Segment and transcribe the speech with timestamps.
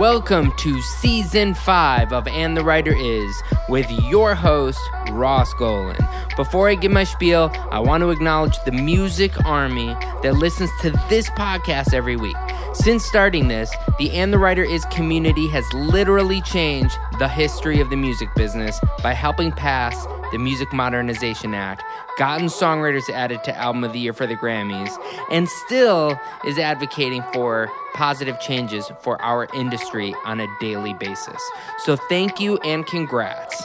[0.00, 5.98] Welcome to season five of And the Writer Is with your host, Ross Golan.
[6.36, 10.92] Before I give my spiel, I want to acknowledge the music army that listens to
[11.10, 12.36] this podcast every week.
[12.72, 17.90] Since starting this, the And the Writer Is community has literally changed the history of
[17.90, 21.82] the music business by helping pass the Music Modernization Act,
[22.18, 24.96] gotten songwriters added to Album of the Year for the Grammys,
[25.30, 31.40] and still is advocating for positive changes for our industry on a daily basis.
[31.78, 33.64] So thank you and congrats.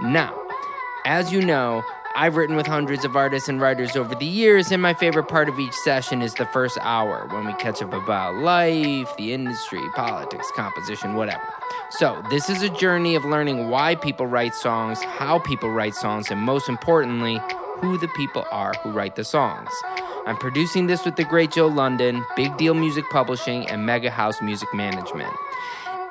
[0.00, 0.38] Now,
[1.04, 1.82] as you know,
[2.14, 5.48] I've written with hundreds of artists and writers over the years, and my favorite part
[5.48, 9.80] of each session is the first hour when we catch up about life, the industry,
[9.94, 11.42] politics, composition, whatever.
[11.98, 16.30] So, this is a journey of learning why people write songs, how people write songs,
[16.30, 17.38] and most importantly,
[17.80, 19.68] who the people are who write the songs.
[20.24, 24.40] I'm producing this with the great Joe London, Big Deal Music Publishing, and Mega House
[24.40, 25.34] Music Management.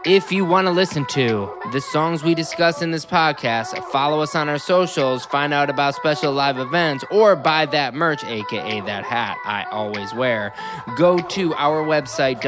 [0.05, 4.35] If you want to listen to the songs we discuss in this podcast, follow us
[4.35, 9.03] on our socials, find out about special live events, or buy that merch, aka that
[9.03, 10.53] hat I always wear,
[10.95, 12.41] go to our website,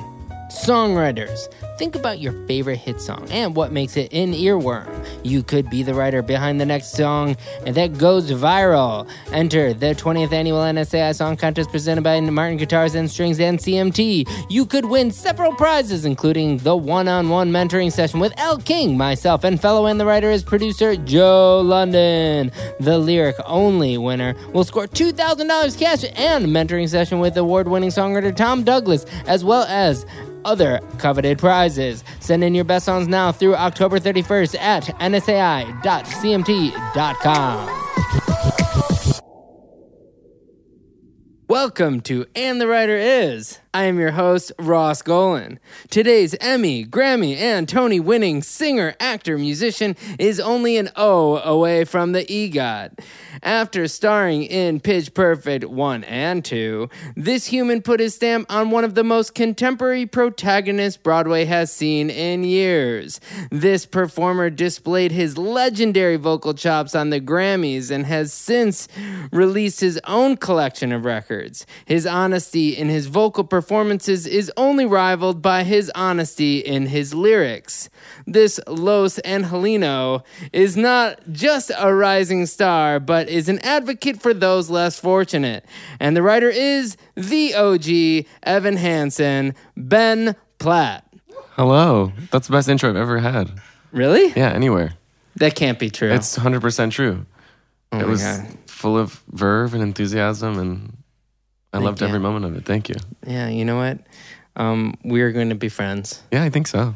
[0.50, 1.48] Songwriters,
[1.80, 4.86] think about your favorite hit song and what makes it an earworm.
[5.24, 9.08] You could be the writer behind the next song that goes viral.
[9.32, 14.30] Enter the 20th annual NSAI Song Contest presented by Martin Guitars and Strings and CMT.
[14.50, 18.98] You could win several prizes, including the one on one mentoring session with El King,
[18.98, 22.52] myself, and fellow and the writer is producer Joe London.
[22.82, 28.36] The lyric only winner will score $2,000 cash and mentoring session with award winning songwriter
[28.36, 30.06] Tom Douglas, as well as
[30.46, 31.69] other coveted prizes.
[32.20, 35.80] Send in your best songs now through October 31st at nsai.cmt.com.
[41.48, 43.60] Welcome to And the Writer Is.
[43.72, 45.60] I am your host, Ross Golan.
[45.92, 52.14] Today's Emmy, Grammy, and Tony winning singer, actor, musician is only an O away from
[52.14, 53.00] the EGOT.
[53.44, 58.84] After starring in Pitch Perfect 1 and 2, this human put his stamp on one
[58.84, 63.22] of the most contemporary protagonists Broadway has seen in years.
[63.52, 68.88] This performer displayed his legendary vocal chops on the Grammys and has since
[69.32, 71.68] released his own collection of records.
[71.86, 77.90] His honesty in his vocal performances is only rivaled by his honesty in his lyrics.
[78.26, 80.24] This Los Angelino
[80.54, 85.66] is not just a rising star, but is an advocate for those less fortunate.
[86.00, 91.04] And the writer is the OG, Evan Hansen, Ben Platt.
[91.58, 92.14] Hello.
[92.32, 93.52] That's the best intro I've ever had.
[93.92, 94.32] Really?
[94.38, 94.94] Yeah, anywhere.
[95.36, 96.14] That can't be true.
[96.14, 97.26] It's 100% true.
[97.92, 98.58] Oh it was God.
[98.68, 100.99] full of verve and enthusiasm, and
[101.74, 102.08] I loved you.
[102.08, 102.66] every moment of it.
[102.66, 102.96] Thank you.
[103.26, 104.00] yeah, you know what?
[104.56, 106.22] Um, we're going to be friends.
[106.32, 106.96] Yeah, I think so.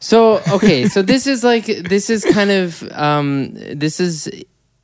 [0.00, 4.28] So okay, so this is like this is kind of um, this is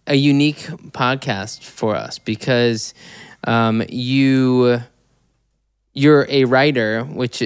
[0.06, 2.94] a unique podcast for us because
[3.44, 4.81] um, you
[5.93, 7.43] you're a writer, which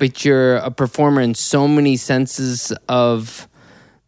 [0.00, 3.46] but you're a performer in so many senses of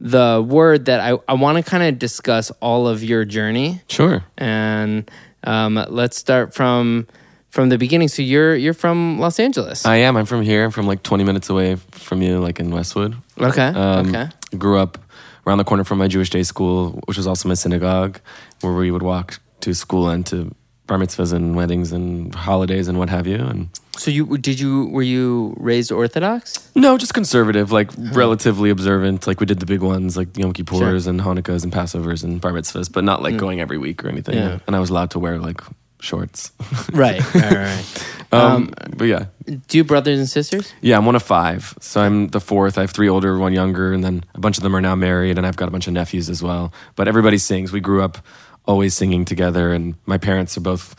[0.00, 3.82] the word that I, I want to kind of discuss all of your journey.
[3.88, 4.24] Sure.
[4.38, 5.08] And
[5.44, 7.06] um, let's start from
[7.50, 8.08] from the beginning.
[8.08, 9.84] So you're you're from Los Angeles.
[9.84, 10.16] I am.
[10.16, 10.64] I'm from here.
[10.64, 13.16] I'm from like 20 minutes away from you, like in Westwood.
[13.38, 13.68] okay.
[13.68, 14.28] Um, okay.
[14.56, 14.98] Grew up
[15.46, 18.20] around the corner from my Jewish day school, which was also my synagogue,
[18.60, 20.54] where we would walk to school and to
[20.92, 23.36] bar mitzvahs and weddings and holidays and what have you.
[23.36, 26.70] And So you did you were you raised Orthodox?
[26.74, 29.26] no, just conservative, like relatively observant.
[29.26, 32.52] Like we did the big ones, like Yom Kippurs and Hanukkahs and Passovers and bar
[32.52, 34.36] mitzvahs, but not like going every week or anything.
[34.36, 34.58] Yeah.
[34.66, 35.62] And I was allowed to wear like
[36.00, 36.52] shorts.
[36.92, 37.22] Right.
[37.34, 37.52] right.
[37.52, 37.84] Right.
[38.32, 40.74] um, but yeah, Do you have brothers and sisters?
[40.82, 41.74] Yeah, I'm one of five.
[41.80, 42.76] So I'm the fourth.
[42.76, 45.38] I have three older, one younger, and then a bunch of them are now married,
[45.38, 46.70] and I've got a bunch of nephews as well.
[46.96, 47.72] But everybody sings.
[47.72, 48.18] We grew up
[48.66, 50.94] always singing together, and my parents are both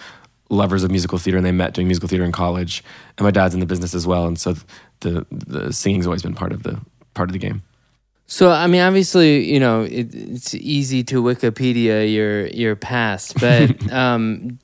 [0.49, 2.83] lovers of musical theater, and they met doing musical theater in college.
[3.17, 4.55] And my dad's in the business as well, and so
[5.01, 6.79] the the singing's always been part of the
[7.13, 7.63] part of the game.
[8.27, 13.91] So I mean, obviously, you know, it, it's easy to Wikipedia your your past, but
[13.91, 14.59] um,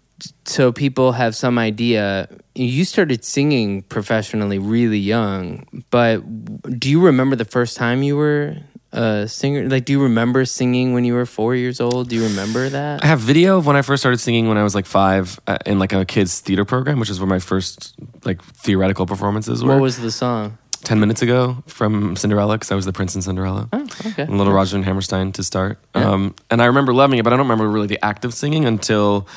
[0.45, 2.27] so people have some idea.
[2.55, 6.19] You started singing professionally really young, but
[6.79, 8.57] do you remember the first time you were
[8.91, 9.67] a singer?
[9.69, 12.09] Like, do you remember singing when you were four years old?
[12.09, 13.03] Do you remember that?
[13.03, 15.57] I have video of when I first started singing when I was like five uh,
[15.65, 17.95] in like a kids theater program, which is where my first
[18.25, 19.73] like theoretical performances were.
[19.73, 20.57] What was the song?
[20.83, 23.67] ten minutes ago from Cinderella because I was the prince in Cinderella.
[23.73, 24.23] Oh, okay.
[24.23, 25.77] and Little Rodgers and Hammerstein to start.
[25.93, 28.65] Um, and I remember loving it, but I don't remember really the act of singing
[28.65, 29.27] until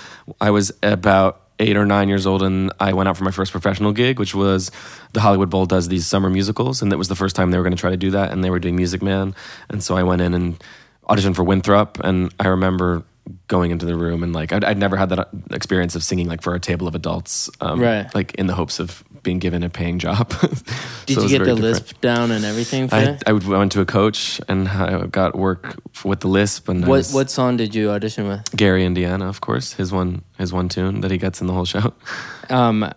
[0.41, 3.53] I was about eight or nine years old and I went out for my first
[3.53, 4.70] professional gig, which was
[5.14, 6.82] the Hollywood Bowl does these summer musicals.
[6.82, 8.32] And that was the first time they were going to try to do that.
[8.32, 9.35] And they were doing Music Man.
[9.70, 10.62] And so I went in and
[11.09, 11.99] auditioned for Winthrop.
[12.03, 13.05] And I remember
[13.47, 16.43] going into the room and like I'd, I'd never had that experience of singing like
[16.43, 18.12] for a table of adults um, Right.
[18.17, 20.29] like in the hopes of being given a paying job
[21.07, 23.19] Did you get the lisp down and everything for I.
[23.27, 26.89] I would- went to a coach and I got work with the Lisp and What
[26.99, 28.55] was- what song did you audition with?
[28.57, 31.65] Gary Indiana, of course, his one his one tune that he gets in the whole
[31.67, 31.93] show.
[32.51, 32.93] Um,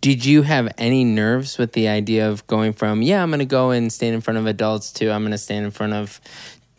[0.00, 3.44] did you have any nerves with the idea of going from yeah I'm going to
[3.44, 6.20] go and stand in front of adults to I'm going to stand in front of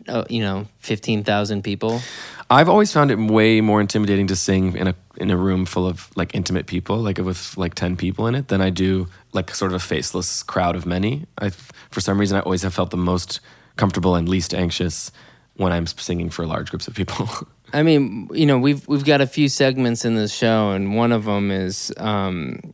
[0.08, 2.02] uh, you know fifteen thousand people?
[2.50, 5.88] I've always found it way more intimidating to sing in a in a room full
[5.88, 9.54] of like intimate people, like with like ten people in it, than I do like
[9.56, 11.26] sort of a faceless crowd of many.
[11.38, 11.50] I
[11.90, 13.40] for some reason I always have felt the most
[13.78, 15.12] comfortable and least anxious
[15.56, 17.30] when I'm singing for large groups of people.
[17.74, 21.12] I mean, you know, we've we've got a few segments in this show, and one
[21.12, 22.74] of them is, um,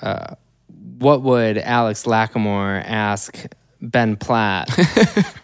[0.00, 0.34] uh,
[0.98, 3.46] what would Alex Lacamoire ask
[3.80, 4.68] Ben Platt?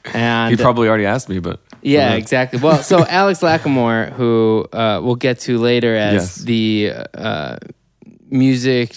[0.15, 2.59] and He probably already asked me, but Yeah, exactly.
[2.61, 6.37] Well, so Alex Lacamoire, who uh, we'll get to later as Yes.
[6.37, 7.57] the uh,
[8.31, 8.97] music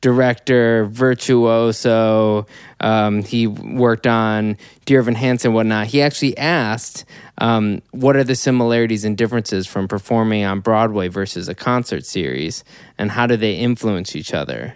[0.00, 2.46] director, virtuoso,
[2.80, 5.88] um, he worked on Dear Evan Hansen whatnot.
[5.88, 7.04] He actually asked,
[7.38, 12.62] um, what are the similarities and differences from performing on Broadway versus a concert series,
[12.98, 14.74] and how do they influence each other?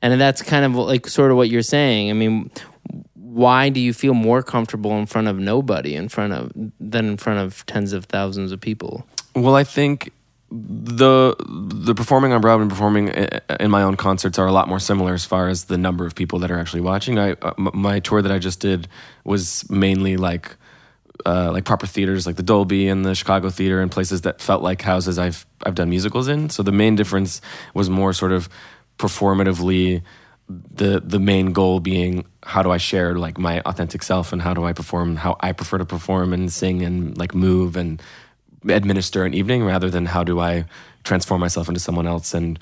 [0.00, 2.10] And that's kind of like sort of what you're saying.
[2.10, 2.50] I mean,
[3.28, 7.16] why do you feel more comfortable in front of nobody in front of than in
[7.16, 10.12] front of tens of thousands of people Well, I think
[10.50, 14.80] the the performing on Broadway and performing in my own concerts are a lot more
[14.80, 17.18] similar as far as the number of people that are actually watching.
[17.18, 18.88] I uh, my tour that I just did
[19.24, 20.56] was mainly like
[21.26, 24.62] uh, like proper theaters, like the Dolby and the Chicago Theater, and places that felt
[24.62, 26.48] like houses I've I've done musicals in.
[26.48, 27.42] So the main difference
[27.74, 28.48] was more sort of
[28.98, 30.02] performatively
[30.48, 34.54] the the main goal being how do I share like my authentic self and how
[34.54, 38.00] do I perform how I prefer to perform and sing and like move and
[38.66, 40.64] administer an evening rather than how do I
[41.04, 42.58] transform myself into someone else and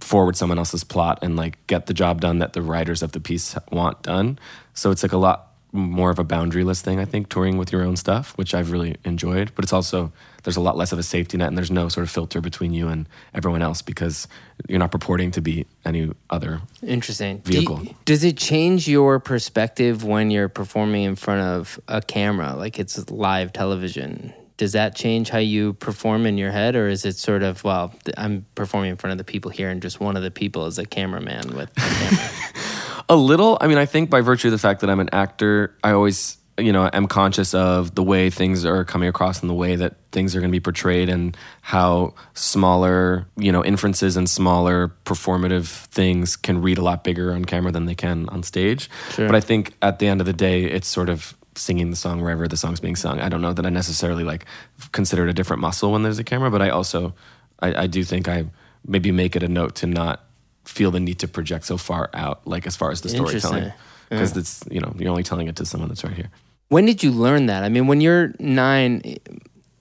[0.00, 3.20] forward someone else's plot and like get the job done that the writers of the
[3.20, 4.38] piece want done.
[4.74, 7.82] So it's like a lot more of a boundaryless thing, I think, touring with your
[7.82, 9.52] own stuff, which I've really enjoyed.
[9.54, 10.12] But it's also
[10.42, 12.72] there's a lot less of a safety net and there's no sort of filter between
[12.72, 14.26] you and everyone else because
[14.68, 17.94] you're not purporting to be any other interesting Do you- Vehicle.
[18.06, 23.10] does it change your perspective when you're performing in front of a camera like it's
[23.10, 27.42] live television does that change how you perform in your head or is it sort
[27.42, 30.30] of well i'm performing in front of the people here and just one of the
[30.30, 32.30] people is a cameraman with the camera
[33.10, 33.58] A little.
[33.60, 36.38] I mean, I think by virtue of the fact that I'm an actor, I always,
[36.56, 39.96] you know, am conscious of the way things are coming across and the way that
[40.12, 45.66] things are going to be portrayed and how smaller, you know, inferences and smaller performative
[45.86, 48.88] things can read a lot bigger on camera than they can on stage.
[49.10, 49.26] Sure.
[49.26, 52.20] But I think at the end of the day, it's sort of singing the song
[52.20, 53.20] wherever the song's being sung.
[53.20, 54.46] I don't know that I necessarily like
[54.92, 57.12] consider it a different muscle when there's a camera, but I also,
[57.58, 58.46] I, I do think I
[58.86, 60.24] maybe make it a note to not
[60.64, 63.72] feel the need to project so far out, like as far as the storytelling,
[64.08, 66.30] because it's you know you're only telling it to someone that's right here.
[66.68, 67.64] When did you learn that?
[67.64, 69.02] I mean, when you're nine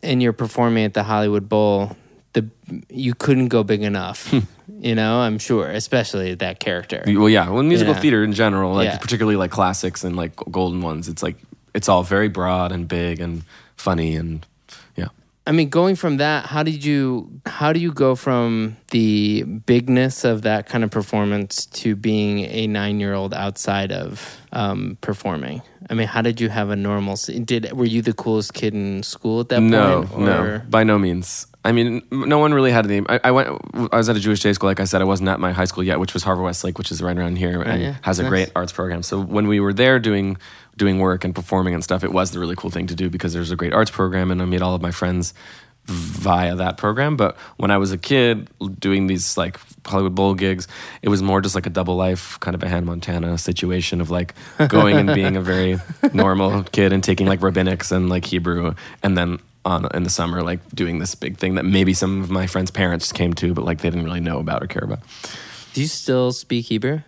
[0.01, 1.95] and you're performing at the Hollywood Bowl,
[2.33, 2.47] the
[2.89, 4.29] you couldn't go big enough.
[4.31, 4.39] Hmm.
[4.81, 7.03] you know, I'm sure, especially that character.
[7.05, 7.49] Well, yeah.
[7.49, 7.99] Well, musical Yeah.
[7.99, 8.97] theater in general, like Yeah.
[8.97, 11.35] particularly like classics and like golden ones, it's like
[11.75, 13.43] it's all very broad and big and
[13.75, 14.45] funny and yeah.
[15.49, 20.23] I mean, going from that, how did you how do you go from the bigness
[20.23, 25.63] of that kind of performance to being a nine year old outside of um, performing?
[25.89, 27.15] I mean, how did you have a normal?
[27.45, 30.21] Did were you the coolest kid in school at that No, point?
[30.25, 31.47] no, or- by no means.
[31.65, 33.03] I mean, no one really had any.
[33.09, 33.49] I, I went.
[33.91, 35.01] I was at a Jewish day school, like I said.
[35.01, 37.37] I wasn't at my high school yet, which was Harvard Westlake, which is right around
[37.37, 37.95] here, and yeah.
[38.03, 38.29] has a Nice.
[38.29, 39.01] great arts program.
[39.03, 40.37] So when we were there doing
[40.79, 43.33] doing work and performing and stuff, it was the really cool thing to do because
[43.33, 45.35] there's a great arts program, and I made all of my friends
[45.85, 47.17] via that program.
[47.17, 48.47] But when I was a kid
[48.79, 50.67] doing these like Hollywood Bowl gigs,
[51.01, 54.09] it was more just like a double life kind of a Hannah Montana situation of
[54.09, 54.33] like
[54.67, 55.77] going and being a very
[56.13, 60.41] normal kid and taking like rabbinics and like Hebrew, and then on in the summer
[60.41, 63.65] like doing this big thing that maybe some of my friends' parents came to, but
[63.65, 64.99] like they didn't really know about or care about.
[65.73, 67.01] Do you still speak Hebrew?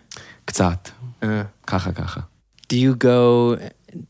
[0.46, 2.26] Ktsat, Uh, kacha kacha.
[2.72, 3.58] Do you go?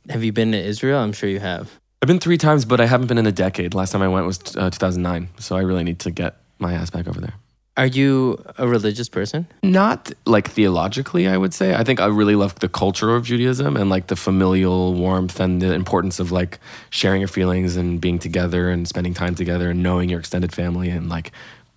[0.09, 1.01] Have you been to Israel?
[1.01, 1.81] I'm sure you have.
[2.01, 3.75] I've been three times, but I haven't been in a decade.
[3.75, 6.89] Last time I went was uh, 2009, so I really need to get my ass
[6.89, 7.35] back over there.
[7.77, 9.49] Are you a religious person?
[9.65, 11.75] Not like theologically, I would say.
[11.75, 15.61] I think I really love the culture of Judaism and like the familial warmth and
[15.61, 19.83] the importance of like sharing your feelings and being together and spending time together and
[19.83, 21.33] knowing your extended family and like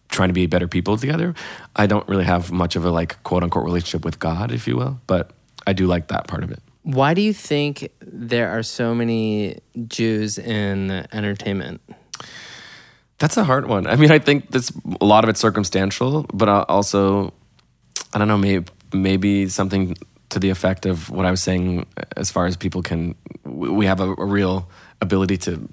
[0.09, 1.33] trying to be better people together.
[1.75, 4.77] I don't really have much of a like quote unquote relationship with God, if you
[4.77, 5.31] will, but
[5.65, 6.59] I do like that part of it.
[6.85, 11.81] Why do you think there are so many Jews in entertainment?
[13.17, 13.87] That's a hard one.
[13.87, 17.33] I mean, I think that's a lot of it's circumstantial, but uh, also,
[18.13, 19.97] I don't know, maybe maybe something
[20.29, 23.99] to the effect of what I was saying, as far as people can, we have
[23.99, 24.69] a, a real
[25.01, 25.67] ability to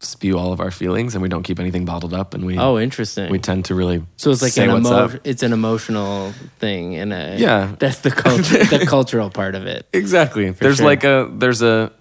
[0.00, 2.78] spew all of our feelings, and we don't keep anything bottled up, and we Oh,
[2.78, 3.30] interesting.
[3.30, 7.36] we tend to really so it's like an emo- it's an emotional thing, and a,
[7.38, 7.74] Yeah.
[7.78, 9.86] that's the culture, the cultural part of it.
[9.92, 10.50] Exactly.
[10.50, 10.86] there's sure.
[10.86, 11.92] like a there's a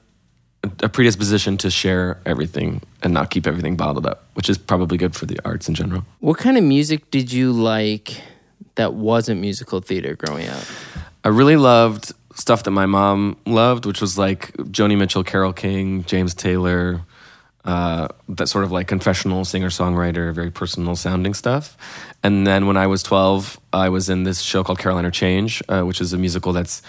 [0.82, 5.16] a predisposition to share everything and not keep everything bottled up, which is probably good
[5.16, 6.04] for the arts in general.
[6.20, 8.20] What kind of music did you like
[8.74, 10.64] that wasn't musical theater growing up?
[11.24, 16.04] I really loved stuff that my mom loved, which was like Joni Mitchell, Carole King,
[16.06, 17.02] James Taylor,
[17.66, 21.76] uh, that sort of like confessional singer songwriter, very personal sounding stuff.
[22.24, 25.64] And then when I was 12, I was in this show called Caroline, or Change,
[25.68, 26.84] uh, which is a musical that's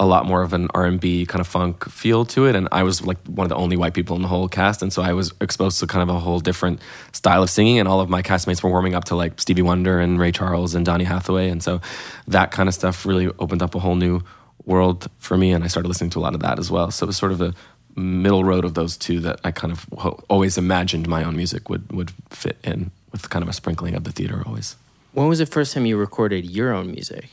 [0.00, 2.54] a lot more of an R&B kind of funk feel to it.
[2.54, 4.82] And I was like one of the only white people in the whole cast.
[4.82, 6.80] And so I was exposed to kind of a whole different
[7.12, 7.78] style of singing.
[7.80, 10.74] And all of my castmates were warming up to like Stevie Wonder and Ray Charles
[10.74, 11.48] and Donny Hathaway.
[11.48, 11.80] And so
[12.28, 14.22] that kind of stuff really opened up a whole new
[14.64, 15.52] world for me.
[15.52, 16.92] And I started listening to a lot of that as well.
[16.92, 17.54] So it was sort of a
[17.98, 21.68] middle road of those two that I kind of ho- always imagined my own music
[21.68, 24.76] would would fit in with kind of a sprinkling of the theater always
[25.14, 27.28] When was the first time you recorded your own music?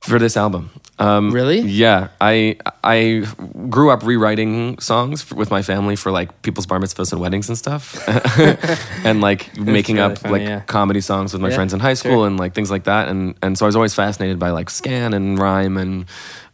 [0.00, 0.68] for this album.
[0.98, 1.60] Um, Really?
[1.60, 3.24] Yeah, I I
[3.70, 7.48] grew up rewriting songs f with my family for like people's bar mitzvahs and weddings
[7.48, 7.96] and stuff,
[9.04, 10.60] and like making really up funny, like yeah.
[10.66, 12.26] comedy songs with my Yeah, friends in high school sure.
[12.26, 13.08] and like things like that.
[13.08, 16.04] And and so I was always fascinated by like scan and rhyme and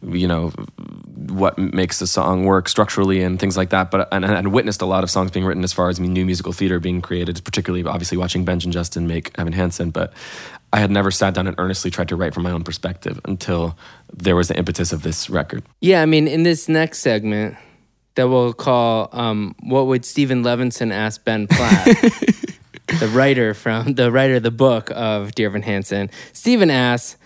[0.03, 0.51] you know
[1.29, 3.91] what makes a song work structurally and things like that.
[3.91, 6.53] But and, and witnessed a lot of songs being written as far as new musical
[6.53, 9.91] theater being created, particularly obviously watching Benj and Justin make Evan Hansen.
[9.91, 10.13] But
[10.73, 13.77] I had never sat down and earnestly tried to write from my own perspective until
[14.13, 15.63] there was the impetus of this record.
[15.81, 17.57] Yeah, I mean, in this next segment
[18.15, 21.85] that we'll call um, "What Would Steven Levenson Ask Ben Platt,"
[22.99, 27.17] the writer from the writer of the book of Dear Evan Hansen, Steven asks.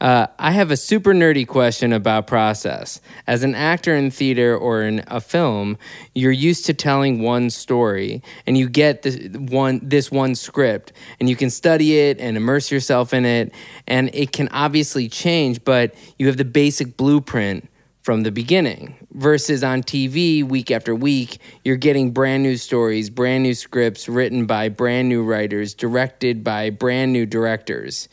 [0.00, 3.02] Uh, I have a super nerdy question about process.
[3.26, 5.76] As an actor in theater or in a film,
[6.14, 11.28] you're used to telling one story, and you get this one this one script, and
[11.28, 13.52] you can study it and immerse yourself in it,
[13.86, 17.68] and it can obviously change, but you have the basic blueprint
[18.02, 18.96] from the beginning.
[19.12, 24.46] Versus on TV, week after week, you're getting brand new stories, brand new scripts written
[24.46, 28.08] by brand new writers, directed by brand new directors.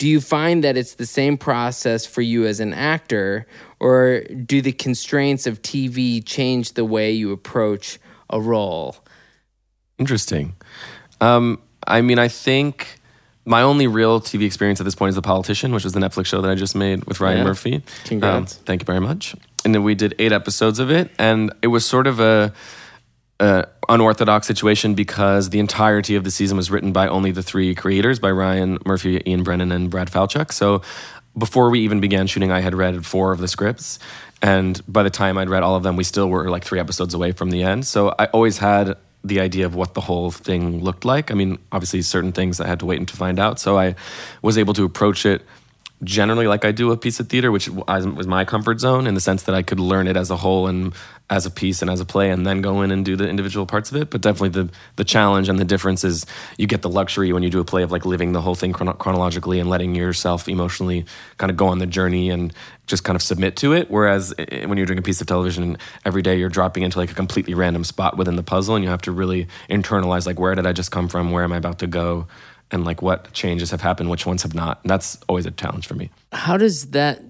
[0.00, 3.46] Do you find that it's the same process for you as an actor,
[3.78, 7.98] or do the constraints of TV change the way you approach
[8.30, 8.96] a role?
[9.98, 10.56] Interesting.
[11.20, 12.98] Um, I mean, I think
[13.44, 16.26] my only real TV experience at this point is The Politician, which was the Netflix
[16.26, 17.44] show that I just made with Ryan Yeah.
[17.44, 17.82] Murphy.
[18.04, 18.56] Congrats.
[18.56, 19.36] Um, thank you very much.
[19.66, 22.54] And then we did eight episodes of it, and it was sort of a
[23.40, 27.74] uh, unorthodox situation because the entirety of the season was written by only the three
[27.74, 30.52] creators by Ryan Murphy, Ian Brennan, and Brad Falchuk.
[30.52, 30.82] So
[31.36, 33.98] before we even began shooting, I had read four of the scripts.
[34.42, 37.14] And by the time I'd read all of them, we still were like three episodes
[37.14, 37.86] away from the end.
[37.86, 41.30] So I always had the idea of what the whole thing looked like.
[41.30, 43.58] I mean, obviously, certain things I had to wait and to find out.
[43.58, 43.94] So I
[44.42, 45.42] was able to approach it
[46.02, 49.20] generally like I do a piece of theater, which was my comfort zone in the
[49.20, 50.94] sense that I could learn it as a whole and
[51.28, 53.66] as a piece and as a play, and then go in and do the individual
[53.66, 54.10] parts of it.
[54.10, 56.26] But definitely the the challenge and the difference is
[56.56, 58.72] you get the luxury when you do a play of like living the whole thing
[58.72, 61.04] chron- chronologically and letting yourself emotionally
[61.36, 62.52] kind of go on the journey and
[62.86, 63.90] just kind of submit to it.
[63.90, 66.98] Whereas eh, eh, when you're doing a piece of television every day, you're dropping into
[66.98, 70.40] like a completely random spot within the puzzle, and you have to really internalize like
[70.40, 72.26] where did I just come from, where am I about to go
[72.70, 74.80] and like what changes have happened, which ones have not.
[74.82, 76.10] And that's always a challenge for me.
[76.32, 77.22] How does that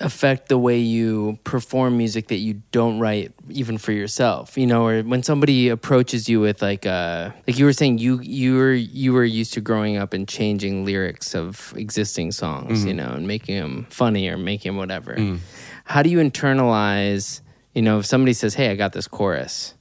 [0.00, 4.86] affect the way you perform music that you don't write even for yourself you know
[4.86, 8.72] or when somebody approaches you with like uh like you were saying you you were
[8.72, 12.88] you were used to growing up and changing lyrics of existing songs mm-hmm.
[12.88, 15.38] you know and making them funny or making them whatever mm.
[15.84, 17.42] how do you internalize
[17.74, 19.74] you know if somebody says hey i got this chorus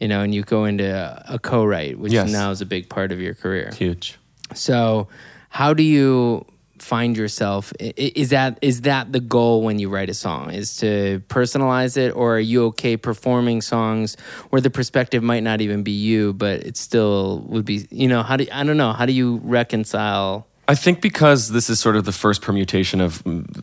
[0.00, 2.30] you know, and you go into a co-write, which yes.
[2.30, 3.70] now is a big part of your career.
[3.74, 4.18] Huge.
[4.54, 5.08] So,
[5.48, 6.46] how do you
[6.78, 7.72] find yourself?
[7.80, 10.52] Is that is that the goal when you write a song?
[10.52, 14.16] Is to personalize it, or are you okay performing songs
[14.50, 17.86] where the perspective might not even be you, but it still would be?
[17.90, 18.92] You know, how do I don't know?
[18.92, 20.46] How do you reconcile?
[20.68, 23.22] I think because this is sort of the first permutation of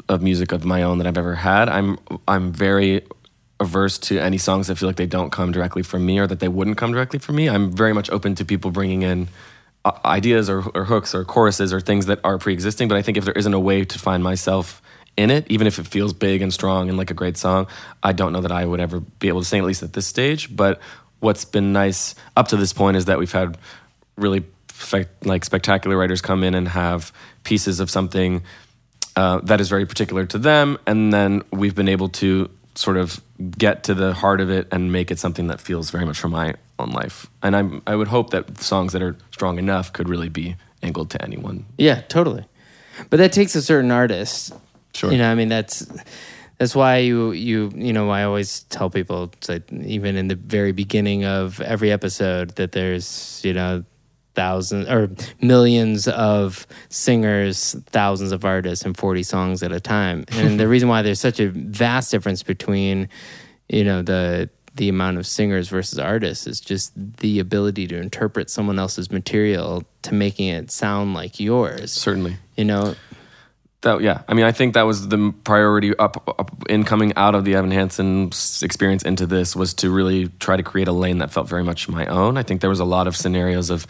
[0.09, 1.69] of music of my own that I've ever had.
[1.69, 3.05] I'm I'm very
[3.63, 6.39] averse to any songs that feel like they don't come directly from me or that
[6.39, 7.49] they wouldn't come directly from me.
[7.49, 9.29] I'm very much open to people bringing in
[9.85, 12.87] uh, ideas or, or hooks or choruses or things that are pre-existing.
[12.87, 14.81] But I think if there isn't a way to find myself
[15.17, 17.67] in it, even if it feels big and strong and like a great song,
[18.01, 20.07] I don't know that I would ever be able to sing at least at this
[20.07, 20.55] stage.
[20.55, 20.79] But
[21.19, 23.57] what's been nice up to this point is that we've had
[24.17, 24.43] really
[25.23, 28.43] like spectacular writers come in and have pieces of something
[29.15, 33.21] uh, that is very particular to them, and then we've been able to sort of
[33.57, 36.31] get to the heart of it and make it something that feels very much from
[36.31, 37.27] my own life.
[37.41, 41.09] And I'm I would hope that songs that are strong enough could really be angled
[41.11, 41.65] to anyone.
[41.77, 42.45] Yeah, totally.
[43.09, 44.53] But that takes a certain artist.
[44.93, 45.11] Sure.
[45.11, 45.87] You know, I mean that's
[46.57, 50.71] that's why you you you know I always tell people like even in the very
[50.71, 53.83] beginning of every episode that there's you know
[54.35, 55.09] thousands or
[55.41, 60.25] millions of singers, thousands of artists, and 40 songs at a time.
[60.33, 63.09] And the reason why there's such a vast difference between,
[63.69, 68.49] you know, the the amount of singers versus artists is just the ability to interpret
[68.49, 71.91] someone else's material to making it sound like yours.
[71.91, 72.37] Certainly.
[72.57, 72.95] You know,
[73.83, 77.35] that yeah i mean i think that was the priority up, up, in coming out
[77.35, 81.19] of the evan hansen experience into this was to really try to create a lane
[81.19, 83.85] that felt very much my own i think there was a lot of scenarios of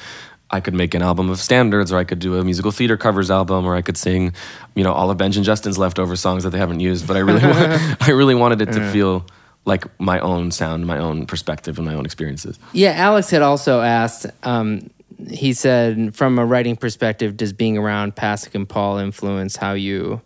[0.53, 3.31] I could make an album of standards, or I could do a musical theater covers
[3.31, 4.33] album, or I could sing,
[4.75, 7.07] you know, all of Benj and Justin's leftover songs that they haven't used.
[7.07, 7.41] But I really,
[8.01, 9.25] I really wanted it to feel
[9.65, 12.59] like my own sound, my own perspective, and my own experiences.
[12.71, 14.27] Yeah, Alex had also asked.
[14.43, 14.91] Um,
[15.27, 20.21] he said, from a writing perspective, does being around Pasek and Paul influence how you,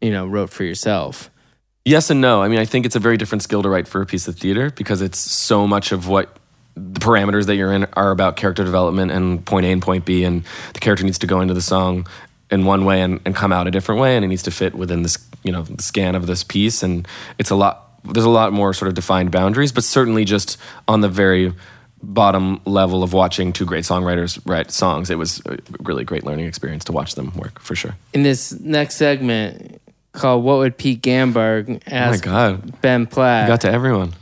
[0.00, 1.30] you know, wrote for yourself?
[1.84, 2.42] Yes and no.
[2.42, 4.36] I mean, I think it's a very different skill to write for a piece of
[4.36, 6.41] theater because it's so much of what the
[6.76, 10.44] parameters that you're in are about character development and point A and point B, and
[10.74, 12.06] the character needs to go into the song
[12.50, 14.74] in one way and, and come out a different way, and it needs to fit
[14.74, 16.82] within this, you know, the scan of this piece.
[16.82, 17.06] And
[17.38, 17.88] it's a lot.
[18.04, 20.58] There's a lot more sort of defined boundaries, but certainly just
[20.88, 21.54] on the very
[22.02, 26.46] bottom level of watching two great songwriters write songs, it was a really great learning
[26.46, 27.94] experience to watch them work for sure.
[28.12, 29.80] In this next segment
[30.12, 32.80] called "What Would Pete Gamberg Ask oh my God.
[32.80, 34.14] Ben Platt?" You got to everyone.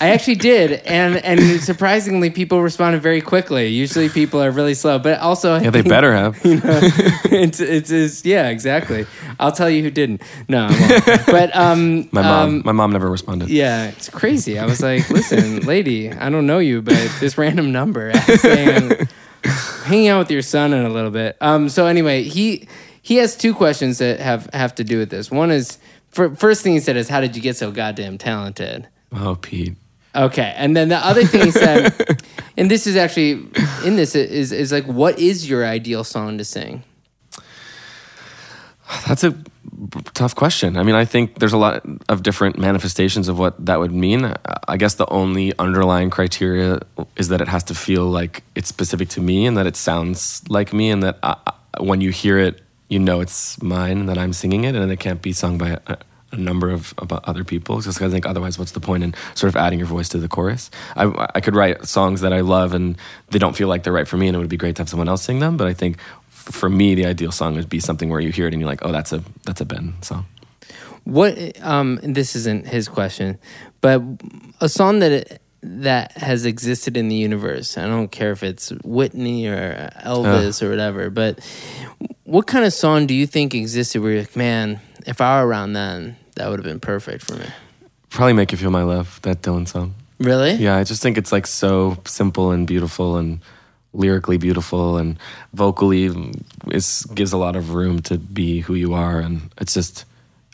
[0.00, 3.68] I actually did, and and surprisingly, people responded very quickly.
[3.68, 6.42] Usually, people are really slow, but also, I yeah, they better have.
[6.52, 6.80] You know,
[7.30, 9.06] it's, it's, it's yeah, exactly.
[9.38, 10.22] I'll tell you who didn't.
[10.48, 10.68] No,
[11.26, 13.48] but um, my mom, um, my mom never responded.
[13.48, 14.58] Yeah, it's crazy.
[14.58, 19.08] I was like, listen, lady, I don't know you, but this random number saying,
[19.84, 21.36] hanging out with your son in a little bit.
[21.40, 22.68] Um, so anyway, he
[23.00, 25.30] he has two questions that have have to do with this.
[25.30, 25.78] One is.
[26.10, 29.76] For, first thing he said is, "How did you get so goddamn talented?" Oh, Pete.
[30.14, 32.22] Okay, and then the other thing he said,
[32.56, 33.48] and this is actually
[33.84, 36.84] in this is is like, what is your ideal song to sing?
[39.06, 39.34] That's a
[40.12, 40.76] tough question.
[40.76, 44.34] I mean, I think there's a lot of different manifestations of what that would mean.
[44.68, 46.80] I guess the only underlying criteria
[47.16, 50.42] is that it has to feel like it's specific to me and that it sounds
[50.50, 51.36] like me, and that I,
[51.80, 55.00] when you hear it, you know it's mine and that I'm singing it, and it
[55.00, 55.78] can't be sung by
[56.32, 59.14] a, number of about other people just 'cause I think otherwise what's the point in
[59.34, 62.40] sort of adding your voice to the chorus I, I could write songs that I
[62.40, 62.96] love and
[63.30, 64.88] they don't feel like they're right for me and it would be great to have
[64.88, 67.80] someone else sing them but I think f- for me the ideal song would be
[67.80, 70.24] something where you hear it and you're like oh that's a that's a Ben song
[71.04, 73.38] What um this isn't his question,
[73.80, 74.00] but
[74.60, 77.76] a song that that has existed in the universe.
[77.78, 81.38] I don't care if it's Whitney or Elvis or whatever, but
[82.24, 85.46] what kind of song do you think existed where you're like, man, if I were
[85.48, 87.46] around then, that would have been perfect for me.
[88.10, 90.52] probably make you feel my love that Dylan song Really?
[90.54, 93.40] Yeah, I just think it's like so simple and beautiful and
[93.92, 95.18] lyrically beautiful and
[95.52, 96.10] vocally
[96.70, 100.04] is gives a lot of room to be who you are and it's just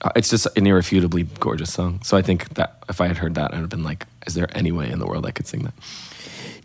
[0.02, 2.00] uh, it's just an irrefutably gorgeous song.
[2.02, 4.48] So I think that if I had heard that, I'd have been like, is there
[4.54, 5.74] any way in the world I could sing that?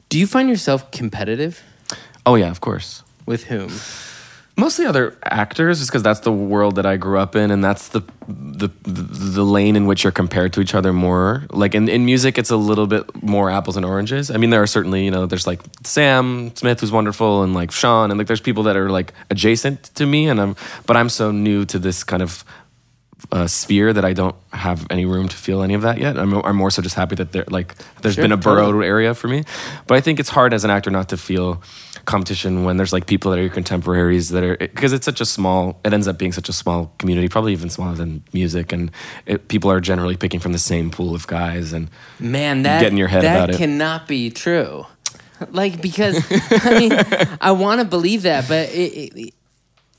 [0.09, 1.62] Do you find yourself competitive
[2.25, 3.03] Oh yeah, of course.
[3.25, 3.71] with whom?
[4.55, 7.87] Mostly other actors, just because that's the world that I grew up in, and that's
[7.87, 11.43] the, the the lane in which you're compared to each other more.
[11.49, 14.29] Like in, in music, it's a little bit more apples and oranges.
[14.29, 17.71] I mean, there are certainly you know there's like Sam Smith who's wonderful, and like
[17.71, 21.09] Sean, and like there's people that are like adjacent to me, and I'm but I'm
[21.09, 22.45] so new to this kind of
[23.31, 26.19] uh, sphere that I don't have any room to feel any of that yet.
[26.19, 28.71] I'm, I'm more so just happy that there like there's Sure, been a totally.
[28.71, 29.45] burrowed area for me.
[29.87, 31.63] But I think it's hard as an actor not to feel
[32.05, 35.25] competition when there's like people that are your contemporaries that are because it's such a
[35.25, 35.79] small.
[35.85, 38.91] It ends up being such a small community, probably even smaller than music, and
[39.25, 41.73] it, people are generally picking from the same pool of guys.
[41.73, 41.89] And
[42.19, 43.57] Man, that Get in your head that about it.
[43.57, 44.85] cannot be true.
[45.51, 46.93] Like because I mean,
[47.41, 49.33] I want to believe that, but it, it,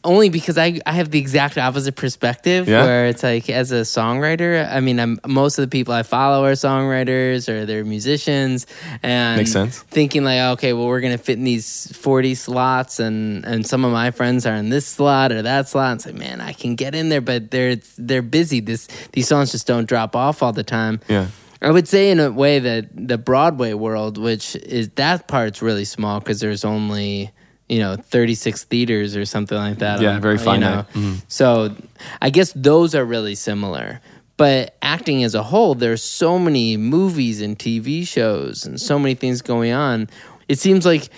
[0.05, 2.69] only because I I have the exact opposite perspective.
[2.69, 2.85] Yeah?
[2.85, 6.45] Where it's like as a songwriter, I mean, I'm most of the people I follow
[6.45, 8.67] are songwriters or they're musicians,
[9.03, 9.79] and Makes sense.
[9.81, 13.93] Thinking like, okay, well, we're gonna fit in these forty slots, and and some of
[13.93, 15.93] my friends are in this slot or that slot.
[15.93, 18.61] And it's like, man, I can get in there, but they're they're busy.
[18.61, 21.01] This these songs just don't drop off all the time.
[21.09, 21.29] yeah,
[21.63, 25.87] I would say in a way that the Broadway world, which is that part's really
[25.87, 27.33] small because there's only
[27.75, 30.01] you know 36 theaters or something like that.
[30.01, 30.89] Yeah, very you finite.
[30.91, 31.15] Mm-hmm.
[31.27, 31.75] So
[32.23, 34.01] I guess those are really similar.
[34.37, 39.15] But acting as a whole, there's so many movies and TV shows and so many
[39.15, 40.09] things going on.
[40.49, 41.09] It seems like,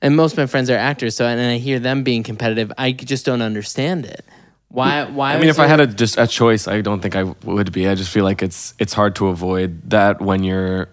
[0.00, 2.72] and most of my friends are actors, so and I hear them being competitive.
[2.76, 4.24] I just don't understand it.
[4.68, 5.04] Why?
[5.04, 5.34] Why?
[5.34, 7.86] I mean, if I had a just a choice, I don't think I would be.
[7.86, 10.88] I just feel like it's it's hard to avoid that when you're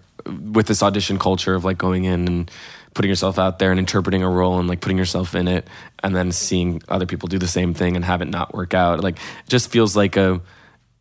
[0.52, 2.50] with this audition culture of like going in and
[2.94, 5.66] putting yourself out there and interpreting a role and like putting yourself in it,
[6.02, 9.02] and then seeing other people do the same thing and have it not work out.
[9.02, 10.40] Like, it just feels like a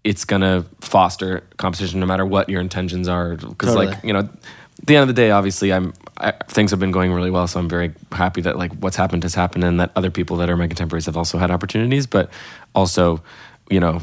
[0.04, 3.36] it's gonna foster competition no matter what your intentions are.
[3.36, 3.88] Because Totally.
[3.88, 6.92] like you know, at the end of the day, obviously, I'm I, things have been
[6.92, 9.92] going really well, so I'm very happy that like what's happened has happened, and that
[9.96, 12.08] other people that are my contemporaries have also had opportunities.
[12.08, 12.30] But
[12.76, 13.22] also,
[13.70, 14.00] you know,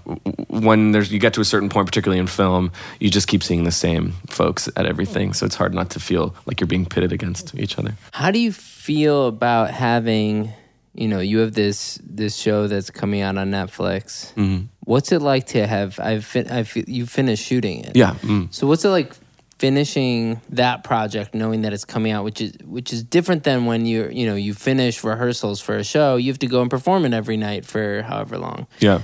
[0.48, 3.64] when there's you get to a certain point, particularly in film, you just keep seeing
[3.64, 7.12] the same folks at everything, so it's hard not to feel like you're being pitted
[7.12, 7.94] against each other.
[8.12, 10.52] How do you feel about having,
[10.94, 14.33] you know, you have this this show that's coming out on Netflix.
[14.35, 14.66] Mm-hmm.
[14.85, 15.98] What's it like to have?
[15.98, 17.96] I've fin- I've you finished shooting it.
[17.96, 18.14] Yeah.
[18.22, 18.55] Mm.
[18.55, 19.12] So what's it like
[19.59, 23.87] finishing that project, knowing that it's coming out, which is which is different than when
[23.87, 27.05] you you know you finish rehearsals for a show, you have to go and perform
[27.05, 28.66] it every night for however long.
[28.79, 29.00] Yeah.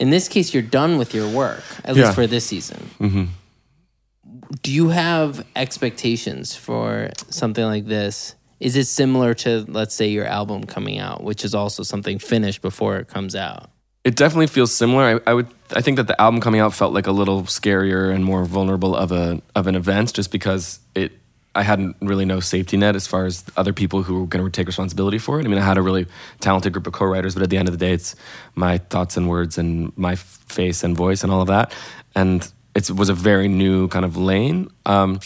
[0.00, 2.90] In this case, you're done with your work, at least for this season.
[2.98, 3.24] Mm-hmm.
[4.62, 8.34] Do you have expectations for something like this?
[8.60, 12.62] Is it similar to, let's say, your album coming out, which is also something finished
[12.62, 13.70] before it comes out?
[14.02, 15.20] It definitely feels similar.
[15.26, 15.48] I, I would.
[15.76, 18.96] I think that the album coming out felt like a little scarier and more vulnerable
[18.96, 21.12] of a of an event, just because it.
[21.54, 24.50] I hadn't really no safety net as far as other people who were going to
[24.50, 25.46] take responsibility for it.
[25.46, 26.06] I mean, I had a really
[26.38, 28.14] talented group of co-writers, but at the end of the day, it's
[28.54, 31.74] my thoughts and words and my face and voice and all of that.
[32.14, 34.70] And it was a very new kind of lane.
[34.86, 35.18] Um,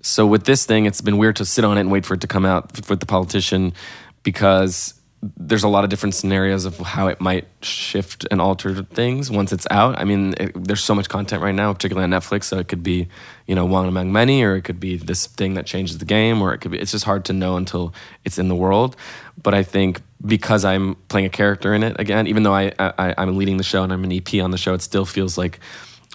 [0.00, 2.22] so with this thing, it's been weird to sit on it and wait for it
[2.22, 3.74] to come out with the politician
[4.22, 9.30] because there's a lot of different scenarios of how it might shift and alter things
[9.30, 9.98] once it's out.
[9.98, 12.44] I mean, it, there's so much content right now, particularly on Netflix.
[12.44, 13.08] So it could be,
[13.46, 16.40] you know, one among many, or it could be this thing that changes the game,
[16.40, 16.78] or it could be.
[16.78, 17.92] It's just hard to know until
[18.24, 18.96] it's in the world.
[19.42, 23.14] But I think because I'm playing a character in it again, even though I, I
[23.18, 25.58] I'm leading the show and I'm an EP on the show, it still feels like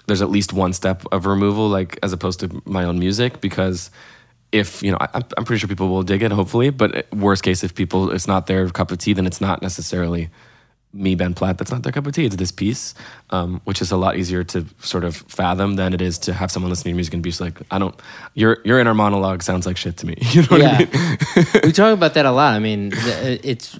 [0.06, 3.90] there's at least one step of removal, like as opposed to my own music, because
[4.54, 6.70] if you know, I, I'm- I'm pretty sure people will dig it, hopefully.
[6.70, 10.28] But worst case, if people it's not their cup of tea, then it's not necessarily
[10.92, 11.58] me, Ben Platt.
[11.58, 12.24] That's not their cup of tea.
[12.24, 12.94] It's this piece,
[13.30, 16.50] um, which is a lot easier to sort of fathom than it is to have
[16.52, 17.94] someone listening to music and be just like, I don't.
[18.34, 20.14] Your your inner monologue sounds like shit to me.
[20.34, 21.46] You know what I mean?
[21.64, 22.54] we talk about that a lot.
[22.54, 23.76] I mean, it's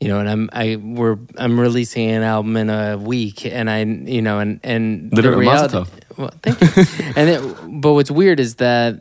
[0.00, 3.84] you know, and I'm I we're I'm releasing an album in a week, and I
[3.84, 5.90] you know, and and Literally, the reality.
[6.16, 7.12] Well, thank you.
[7.16, 7.40] and it,
[7.82, 8.94] but what's weird is that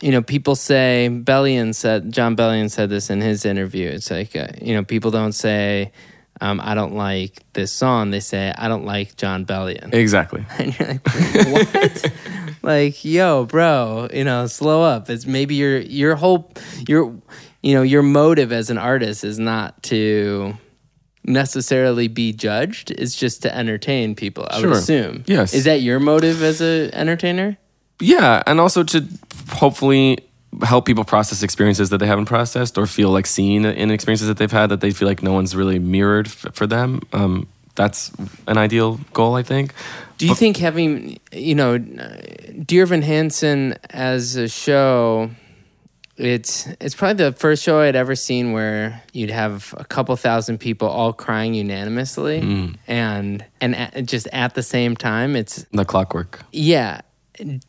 [0.00, 3.88] you know people say Bellion said Jon Bellion said this in his interview.
[3.88, 5.92] It's like uh, you know people don't say.
[6.40, 8.12] Um, I don't like this song.
[8.12, 9.92] They say I don't like Jon Bellion.
[9.92, 10.46] Exactly.
[10.60, 11.08] And you're like,
[11.48, 12.12] what?
[12.62, 15.10] like, yo, bro, you know, slow up.
[15.10, 16.52] It's maybe your your whole
[16.86, 17.12] your
[17.60, 20.54] you know your motive as an artist is not to
[21.24, 22.92] necessarily be judged.
[22.92, 24.46] It's just to entertain people.
[24.48, 24.68] I Sure.
[24.70, 25.24] would assume.
[25.26, 25.54] Yes.
[25.54, 27.58] Is that your motive as an entertainer?
[28.00, 29.04] Yeah, and also to
[29.50, 30.18] hopefully
[30.62, 34.38] help people process experiences that they haven't processed or feel like seen in experiences that
[34.38, 37.00] they've had that they feel like no one's really mirrored f- for them.
[37.12, 38.10] Um, that's
[38.46, 39.72] an ideal goal, I think.
[40.16, 45.30] Do you think having, you know, Dear Evan Hansen as a show,
[46.16, 50.58] it's it's probably the first show I'd ever seen where you'd have a couple thousand
[50.58, 52.74] people all crying unanimously, Mm.
[52.88, 56.42] and and at, just at the same time, it's The clockwork.
[56.52, 57.02] yeah.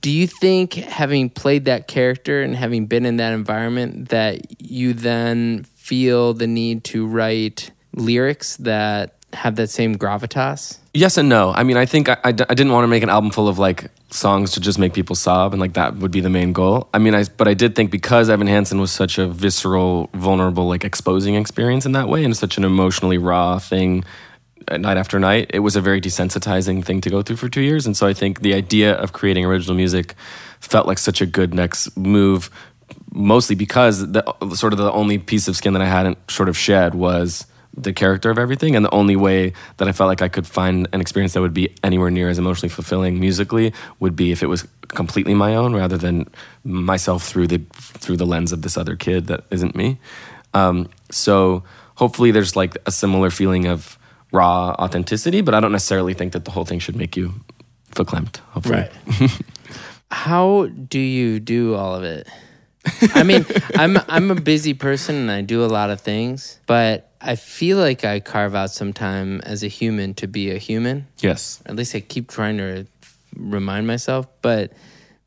[0.02, 4.94] Do you think having played that character and having been in that environment that you
[4.94, 10.80] then feel the need to write lyrics that have that same gravitas?
[10.94, 11.52] Yes and no.
[11.54, 13.92] I mean, I think I I didn't want to make an album full of like
[14.12, 16.90] songs to just make people sob, and like that would be the main goal.
[16.94, 20.68] I mean, I but I did think because Evan Hansen was such a visceral, vulnerable,
[20.68, 24.04] like exposing experience in that way, and such an emotionally raw thing,
[24.78, 27.86] night after night, it was a very desensitizing thing to go through for two years.
[27.86, 30.16] And so I think the idea of creating original music
[30.60, 32.50] felt like such a good next move,
[33.12, 34.24] mostly because the
[34.56, 37.94] sort of the only piece of skin that I hadn't sort of shed was the
[37.94, 41.02] character of everything and the only way that I felt like I could find an
[41.02, 44.68] experience that would be anywhere near as emotionally fulfilling musically would be if it was
[44.88, 46.28] completely my own rather than
[46.64, 50.00] myself through the through the lens of this other kid that isn't me
[50.56, 51.64] um, so
[51.96, 53.99] hopefully there's like a similar feeling of
[54.32, 57.34] raw authenticity but I don't necessarily think that the whole thing should make you
[57.92, 58.88] verklempt hopefully
[60.12, 62.28] How do you do all of it?
[63.14, 67.12] I mean, I'm I'm a busy person and I do a lot of things, but
[67.22, 71.08] I feel like I carve out some time as a human to be a human.
[71.20, 72.88] yes At least I keep trying to
[73.36, 74.74] remind myself, but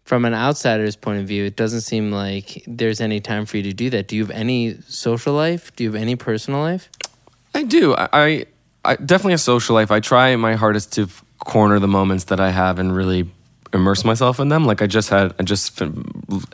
[0.04, 3.62] from an outsider's point of view, it doesn't seem like there's any time for you
[3.64, 4.08] to do that.
[4.08, 5.74] Do you have any social life?
[5.76, 6.90] Do you have any personal life?
[7.54, 7.94] I do.
[7.94, 8.46] I,
[8.85, 9.90] I, definitely a social life.
[9.90, 13.29] I try my hardest to corner the moments that I have and really
[13.75, 14.66] immerse myself in them.
[14.66, 15.81] Like I just had, I just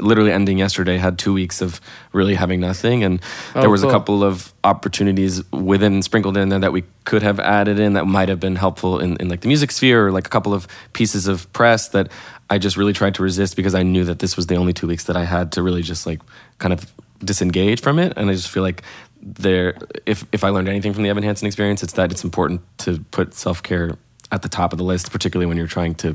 [0.01, 1.81] literally ending yesterday had two weeks of
[2.13, 3.21] really having nothing, and
[3.55, 3.91] Oh, there was cool.
[3.91, 8.07] a couple of opportunities within sprinkled in there that we could have added in that
[8.07, 10.69] might have been helpful in, in like the music sphere or like a couple of
[10.93, 12.09] pieces of press that
[12.51, 14.87] I just really tried to resist because I knew that this was the only two
[14.87, 16.21] weeks that I had to really just like
[16.59, 16.93] kind of
[17.25, 18.83] disengage from it, and I just feel like
[19.23, 19.77] there
[20.07, 23.05] if if I learned anything from the Evan Hansen experience, it's that it's important to
[23.11, 23.97] put self care
[24.31, 26.15] at the top of the list, particularly when you're trying to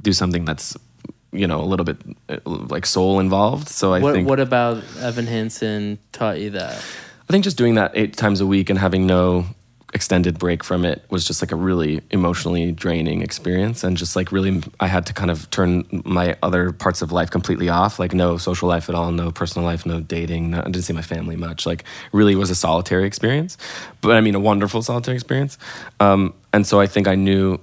[0.00, 0.76] do something that's
[1.32, 1.98] you know a little bit
[2.28, 3.68] uh, like soul involved.
[3.68, 6.76] So I What think What about Evan Hansen taught you that?
[6.76, 9.46] I think just doing that eight times a week and having no
[9.92, 14.30] extended break from it was just like a really emotionally draining experience and just like
[14.30, 18.14] really I had to kind of turn my other parts of life completely off like
[18.14, 21.02] no social life at all no personal life no dating no, I didn't see my
[21.02, 23.58] family much like really was a solitary experience
[24.00, 25.58] but I mean a wonderful solitary experience.
[25.98, 27.58] Um, and so I think I knew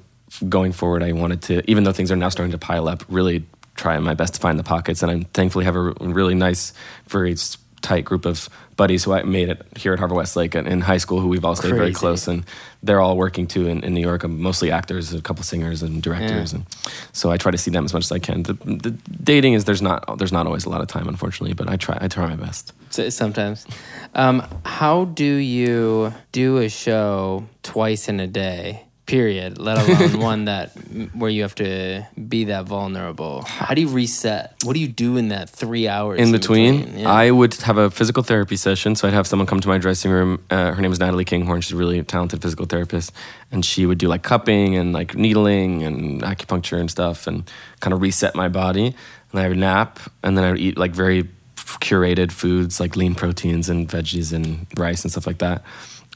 [0.50, 3.46] going forward I wanted to even though things are now starting to pile up really
[3.76, 6.74] try my best to find the pockets and I thankfully have a really nice
[7.08, 7.36] very
[7.82, 11.20] tight group of buddies who I made it here at Harvard Westlake in high school
[11.20, 12.46] who we've all stayed very close and
[12.84, 14.24] they're all working too in, in New York.
[14.24, 16.60] I'm mostly actors, a couple singers and directors, Yeah.
[16.60, 16.66] and
[17.12, 18.44] so I try to see them as much as I can.
[18.44, 18.92] The, the
[19.24, 21.98] dating is there's not there's not always a lot of time, unfortunately, but I try
[22.00, 22.74] I try my best.
[22.90, 23.66] Sometimes.
[24.16, 28.87] Um, how do you do a show twice in a day?
[29.08, 29.58] Period.
[29.58, 30.72] Let alone one that
[31.14, 33.42] where you have to be that vulnerable.
[33.44, 34.54] How do you reset?
[34.66, 37.10] What do you do in that three hours in between, Yeah.
[37.10, 38.96] I would have a physical therapy session.
[38.96, 40.44] So I'd have someone come to my dressing room.
[40.50, 41.62] Uh, her name is Natalie Kinghorn.
[41.62, 43.14] She's a really talented physical therapist,
[43.50, 47.94] and she would do like cupping and like needling and acupuncture and stuff, and kind
[47.94, 48.94] of reset my body.
[49.32, 53.16] And I would nap, and then I would eat like very curated foods like lean
[53.16, 55.64] proteins and veggies and rice and stuff like that,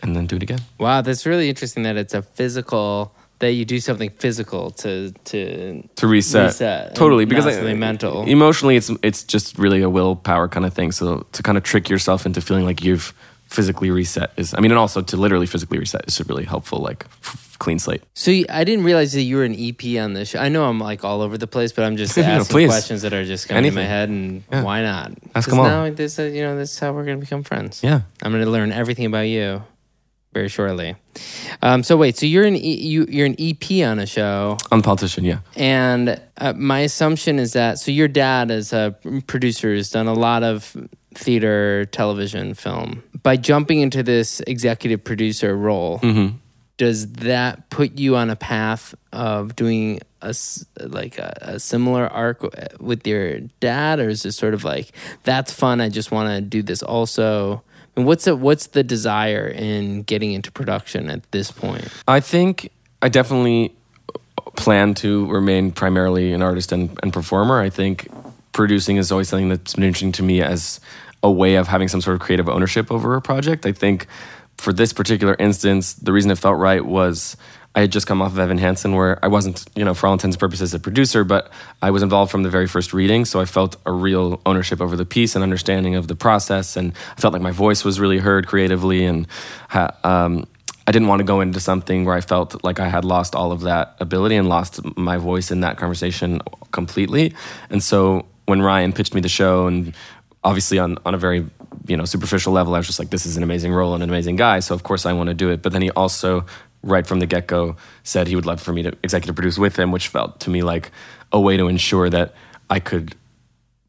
[0.02, 0.60] and then do it again.
[0.80, 1.84] wow, that's really interesting.
[1.84, 7.26] That it's a physical that you do something physical to to to reset, Reset, totally
[7.26, 8.24] because not I- mental.
[8.28, 11.90] emotionally it's it's just really a willpower kind of thing so to kind of trick
[11.90, 13.14] yourself into feeling like you've
[13.48, 16.80] physically reset is i mean and also to literally physically reset is a really helpful
[16.80, 20.14] like f- clean slate So you, I didn't realize that you were an EP on
[20.14, 20.40] this show.
[20.40, 22.68] I know I'm like all over the place, but I'm just asking please.
[22.70, 24.64] questions that are just coming in my head, and Yeah.
[24.64, 25.12] why not?
[25.36, 25.68] Ask 'Cause 'em all.
[25.70, 27.82] Now this, uh, you know, this is how we're gonna become friends.
[27.84, 29.62] yeah I'm gonna learn everything about you
[30.34, 30.96] very shortly.
[31.62, 34.80] Um, so wait, so you're an e- you, you're an EP on a show, On
[34.80, 35.40] the politician, yeah.
[35.56, 38.96] and uh, my assumption is that so your dad as a
[39.28, 40.76] producer has done a lot of
[41.16, 43.04] theater, television, film.
[43.24, 46.00] By jumping into this executive producer role,
[46.78, 50.34] does that put you on a path of doing a
[50.80, 52.42] like a, a similar arc
[52.80, 54.92] with your dad, or is it sort of like
[55.24, 55.82] that's fun?
[55.82, 57.64] I just want to do this also.
[57.96, 61.88] And what's the, what's the desire in getting into production at this point?
[62.08, 63.76] I think I definitely
[64.56, 67.60] plan to remain primarily an artist and, and performer.
[67.60, 68.08] I think
[68.54, 70.80] producing is always something that's been interesting to me as
[71.24, 73.66] a way of having some sort of creative ownership over a project.
[73.66, 74.08] I think
[74.58, 77.38] for this particular instance, the reason it felt right was
[77.74, 80.14] I had just come off of Evan Hansen, where I wasn't, you know, for all
[80.14, 83.24] intents and purposes, a producer, but I was involved from the very first reading.
[83.24, 86.76] So I felt a real ownership over the piece and understanding of the process.
[86.76, 89.06] And I felt like my voice was really heard creatively.
[89.06, 89.26] And
[90.04, 90.48] um,
[90.86, 93.54] I didn't want to go into something where I felt like I had lost all
[93.54, 97.34] of that ability and lost my voice in that conversation completely.
[97.70, 99.94] And so when Ryan pitched me the show, and
[100.44, 101.48] obviously on, on a very
[101.88, 104.10] you know superficial level, I was just like, this is an amazing role and an
[104.10, 104.60] amazing guy.
[104.60, 105.62] So of course I want to do it.
[105.62, 106.46] But then he also,
[106.84, 109.78] right from the get go, said he would love for me to executive produce with
[109.78, 110.92] him, which felt to me like
[111.32, 112.34] a way to ensure that
[112.70, 113.16] I could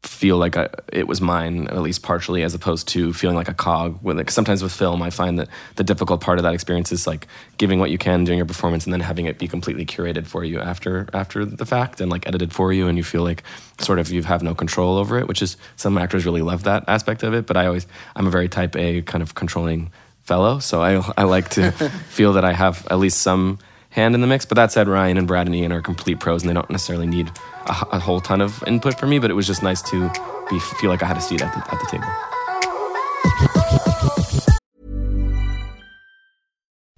[0.03, 3.53] feel like I, it was mine at least partially as opposed to feeling like a
[3.53, 6.91] cog when like sometimes with film i find that the difficult part of that experience
[6.91, 7.25] is like
[7.57, 10.43] giving what you can during your performance and then having it be completely curated for
[10.43, 13.43] you after after the fact and like edited for you and you feel like
[13.79, 16.83] sort of you have no control over it which is some actors really love that
[16.89, 19.89] aspect of it but i always i'm a very type a kind of controlling
[20.23, 21.71] fellow so i i like to
[22.09, 23.59] feel that i have at least some
[23.93, 24.45] hand in the mix.
[24.45, 27.07] But that said, Ryan and Brad and Ian are complete pros, and they don't necessarily
[27.07, 27.29] need
[27.65, 29.19] a, a whole ton of input from me.
[29.19, 30.09] But it was just nice to
[30.49, 32.09] be feel like I had a seat at the, at the table.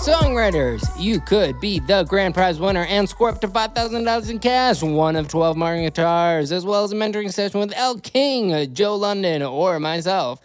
[0.00, 4.82] Songwriters, you could be the grand prize winner and score up to $5,000 in cash,
[4.82, 8.96] one of 12 Martin guitars, as well as a mentoring session with El King, Joe
[8.96, 10.40] London, or myself.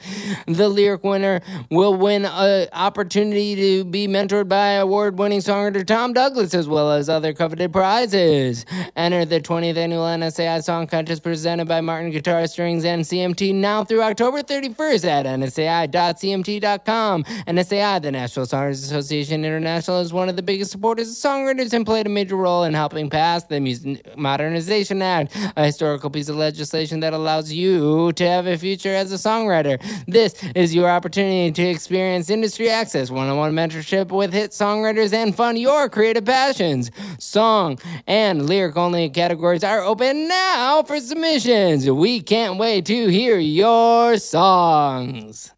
[0.45, 1.39] The lyric winner
[1.71, 6.91] will win an opportunity to be mentored by award winning songwriter Tom Douglas, as well
[6.91, 8.65] as other coveted prizes.
[8.97, 13.85] Enter the 20th annual NSAI Song Contest presented by Martin Guitar Strings and CMT now
[13.85, 17.23] through October 31st at nsai.cmt.com.
[17.23, 21.85] NSAI, the National Songwriters Association International, is one of the biggest supporters of songwriters and
[21.85, 23.85] played a major role in helping pass the Mus-
[24.17, 29.11] Modernization Act, a historical piece of legislation that allows you to have a future as
[29.11, 29.81] a songwriter.
[30.07, 35.13] This is your opportunity to experience industry access, one on one mentorship with hit songwriters,
[35.13, 36.91] and fund your creative passions.
[37.19, 41.89] Song and lyric only categories are open now for submissions.
[41.89, 45.54] We can't wait to hear your songs.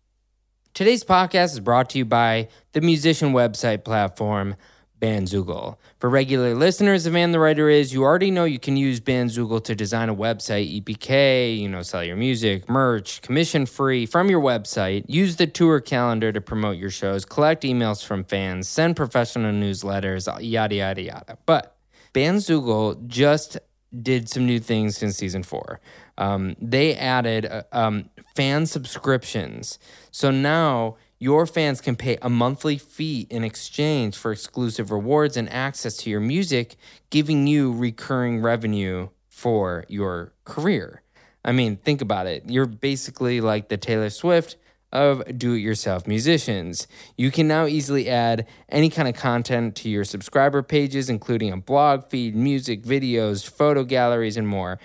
[0.77, 4.55] Today's podcast is brought to you by the musician website platform
[5.01, 5.75] Bandzoogle.
[5.97, 9.63] For regular listeners of And the Writer Is, you already know you can use Bandzoogle
[9.63, 14.39] to design a website, EPK, you know, sell your music, merch, commission free from your
[14.39, 19.51] website, use the tour calendar to promote your shows, collect emails from fans, send professional
[19.51, 21.39] newsletters, yada, yada, yada.
[21.47, 21.75] But
[22.13, 23.57] Bandzoogle just
[23.99, 25.79] did some new things in season four.
[26.17, 29.79] Um, they added uh, um, fan subscriptions.
[30.11, 35.51] So now your fans can pay a monthly fee in exchange for exclusive rewards and
[35.51, 36.75] access to your music,
[37.09, 41.01] giving you recurring revenue for your career.
[41.43, 42.43] I mean, think about it.
[42.47, 44.55] You're basically like the Taylor Swift
[44.91, 46.87] of do it yourself musicians.
[47.17, 51.57] You can now easily add any kind of content to your subscriber pages, including a
[51.57, 54.77] blog feed, music, videos, photo galleries, and more.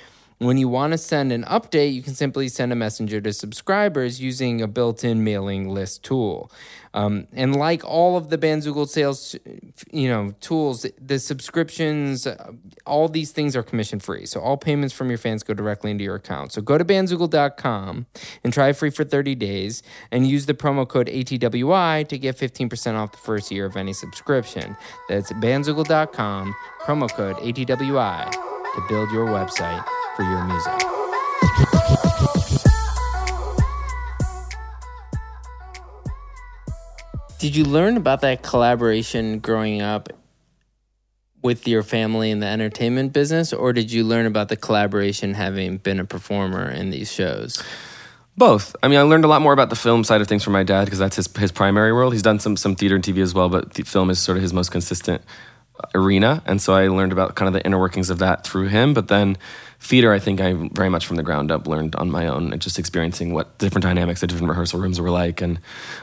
[0.43, 4.21] When you want to send an update, you can simply send a messenger to subscribers
[4.21, 6.51] using a built in mailing list tool.
[6.95, 9.37] Um, and like all of the Bandzoogle sales,
[9.93, 14.27] you know, tools, the subscriptions, uh, all these things are commission free.
[14.27, 16.51] So all payments from your fans go directly into your account.
[16.51, 18.07] So go to bandzoogle.com
[18.43, 22.95] and try free for 30 days and use the promo code ATWI to get 15%
[22.97, 24.77] off the first year of any subscription.
[25.09, 30.73] That's bandzoogle.com, promo code ATWI to build your website for your music.
[37.39, 40.11] Did you learn about that collaboration growing up
[41.43, 45.79] with your family in the entertainment business, or did you learn about the collaboration having
[45.79, 47.61] been a performer in these shows?
[48.37, 48.77] Both.
[48.83, 50.63] I mean, I learned a lot more about the film side of things from my
[50.63, 52.13] dad because that's his his primary world.
[52.13, 54.43] He's done some some theater and TV as well, but the film is sort of
[54.43, 55.21] his most consistent
[55.95, 58.95] arena, and so I learned about kind of the inner workings of that through him.
[58.95, 59.37] But then
[59.83, 62.63] theater, I think I very much from the ground up learned on my own, and
[62.63, 65.59] just experiencing what different dynamics the different rehearsal rooms were like, and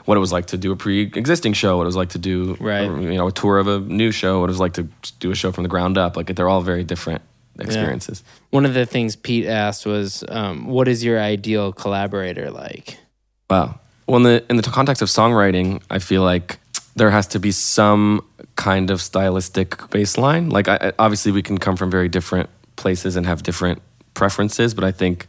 [0.06, 2.56] what it was like to do a pre-existing show, what it was like to do,
[2.60, 2.84] Right.
[2.84, 4.88] you know, a tour of a new show, what it was like to
[5.20, 6.18] do a show from the ground up.
[6.18, 7.22] Like they're all very different
[7.58, 8.24] experiences.
[8.52, 12.98] One of the things Pete asked was, um, "What is your ideal collaborator like?"
[13.50, 13.80] Wow.
[14.08, 16.58] Well, in the in the context of songwriting, I feel like
[16.96, 18.22] there has to be some
[18.56, 20.52] kind of stylistic baseline.
[20.52, 22.50] Like, I- obviously, we can come from very different
[22.80, 23.82] places and have different
[24.14, 25.28] preferences, but I think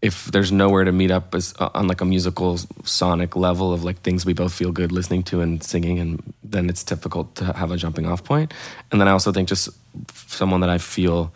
[0.00, 3.84] if there's nowhere to meet up as, uh, on like a musical sonic level of
[3.84, 7.44] like things we both feel good listening to and singing, and then it's difficult to
[7.52, 8.52] have a jumping off point.
[8.90, 9.68] And then I also think just
[10.26, 11.30] someone that I feel,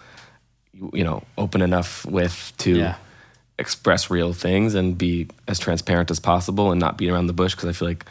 [0.92, 2.96] you know, open enough with to Yeah.
[3.58, 7.54] express real things and be as transparent as possible and not beat around the bush
[7.54, 8.04] because I feel like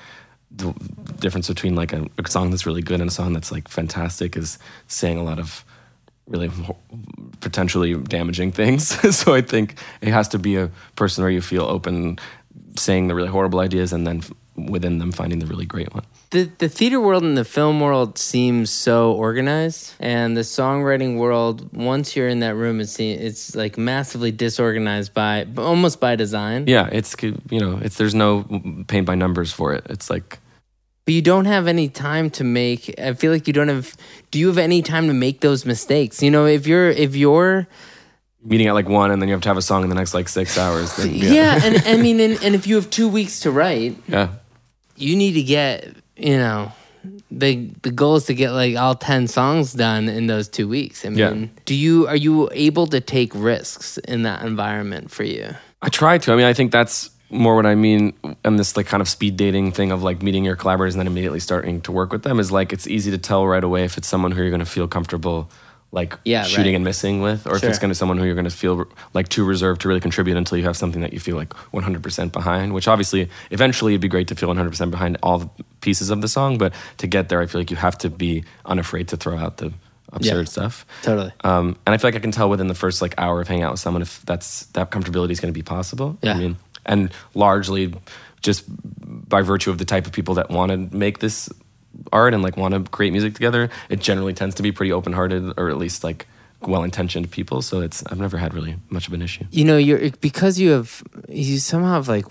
[0.52, 0.74] the
[1.20, 4.38] difference between like a, a song that's really good and a song that's like fantastic
[4.38, 4.58] is
[4.88, 5.64] saying a lot of
[6.28, 6.52] really
[7.42, 8.88] potentially damaging things.
[9.16, 12.18] so I think it has to be a person where you feel open
[12.78, 14.22] saying the really horrible ideas and then
[14.56, 16.04] within them finding the really great one.
[16.32, 21.74] the the theater world and the film world seems so organized, and the songwriting world.
[21.74, 26.68] Once you're in that room, it's it's like massively disorganized by almost by design.
[26.68, 28.44] Yeah, it's you know, it's there's no
[28.88, 29.86] paint by numbers for it.
[29.90, 30.40] It's like
[31.06, 32.93] But you don't have any time to make.
[32.99, 33.95] I feel like you don't have.
[34.32, 36.22] Do you have any time to make those mistakes?
[36.24, 37.68] You know, if you're if you're
[38.43, 40.14] meeting at like one and then you have to have a song in the next
[40.14, 40.95] like six hours.
[40.97, 44.30] Then, yeah, and I mean, and, and if you have two weeks to write, yeah.
[44.95, 46.72] you need to get you know
[47.30, 51.06] the the goal is to get like all 10 songs done in those two weeks
[51.06, 51.47] i mean Yeah.
[51.66, 56.18] do you are you able to take risks in that environment for you I try
[56.18, 56.34] to.
[56.34, 58.14] I mean, I think that's more what I mean
[58.44, 61.08] and this like kind of speed dating thing of like meeting your collaborators and then
[61.08, 63.98] immediately starting to work with them is like it's easy to tell right away if
[63.98, 65.50] it's someone who you're going to feel comfortable
[65.92, 66.76] like Yeah, shooting right.
[66.76, 68.86] and missing with, or if it's going to be someone who you're going to feel
[69.14, 72.32] like too reserved to really contribute until you have something that you feel like 100%
[72.34, 72.74] behind.
[72.74, 76.28] Which obviously, eventually, it'd be great to feel 100% behind all the pieces of the
[76.28, 79.38] song, but to get there, I feel like you have to be unafraid to throw
[79.38, 79.72] out the
[80.12, 80.86] absurd stuff.
[81.04, 81.32] Totally.
[81.46, 83.64] Um, and I feel like I can tell within the first like hour of hanging
[83.64, 86.18] out with someone if that's that comfortability is going to be possible.
[86.22, 86.34] Yeah.
[86.34, 87.94] I mean, and largely
[88.42, 88.64] just
[89.30, 91.50] by virtue of the type of people that want to make this
[92.12, 95.14] art and like want to create music together, it generally tends to be pretty open
[95.14, 96.28] hearted or at least like
[96.62, 97.62] well intentioned people.
[97.62, 99.46] So it's I've never had really much of an issue.
[99.52, 102.26] you know you're because you have you somehow have like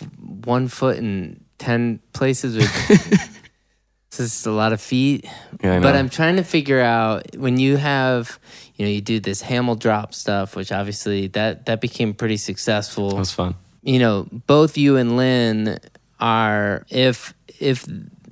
[0.45, 3.31] one foot in 10 places with
[4.19, 5.25] it's a lot of feet
[5.63, 8.39] Yeah, but i'm trying to figure out when you have
[8.75, 13.19] you know you do this Hamildrop stuff which obviously that that became pretty successful It
[13.19, 13.55] was fun.
[13.85, 15.79] You know, both you and Lin
[16.19, 17.87] are if if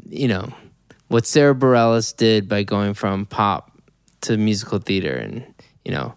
[0.09, 0.53] you know
[1.09, 3.70] what Sara Bareilles did by going from pop
[4.22, 5.44] to musical theater and
[5.84, 6.14] you know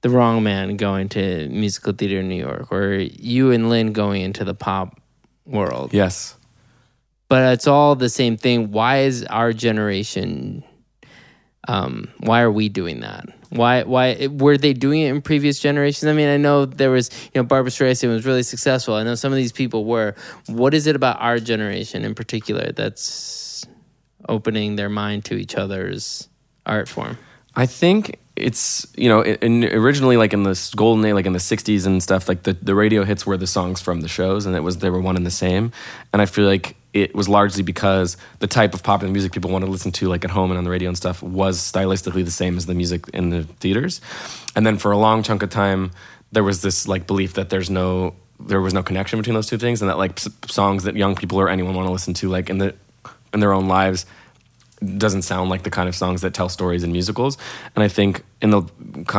[0.00, 4.22] the wrong man going to musical theater in New York or you and Lin going
[4.22, 5.00] into the pop
[5.44, 5.92] world.
[5.92, 6.36] Yes.
[7.28, 8.70] But it's all the same thing.
[8.70, 10.64] Why is our generation
[11.68, 13.26] um why are we doing that?
[13.54, 16.08] Why why were they doing it in previous generations?
[16.08, 18.94] I mean, I know there was, you know, Barbra Streisand was really successful.
[18.94, 20.16] I know some of these people were.
[20.46, 23.64] What is it about our generation in particular that's
[24.28, 26.28] opening their mind to each other's
[26.66, 27.16] art form?
[27.54, 31.38] I think it's you know in, originally like in the golden age like in the
[31.38, 34.56] 60s and stuff like the, the radio hits were the songs from the shows and
[34.56, 35.70] it was they were one and the same
[36.12, 39.66] and i feel like it was largely because the type of popular music people wanted
[39.66, 42.30] to listen to like at home and on the radio and stuff was stylistically the
[42.30, 44.00] same as the music in the theaters
[44.56, 45.90] and then for a long chunk of time
[46.32, 49.58] there was this like belief that there's no there was no connection between those two
[49.58, 52.48] things and that like songs that young people or anyone want to listen to like
[52.48, 52.74] in the
[53.32, 54.06] in their own lives
[54.96, 57.38] doesn't sound like the kind of songs that tell stories in musicals.
[57.74, 58.62] And I think in the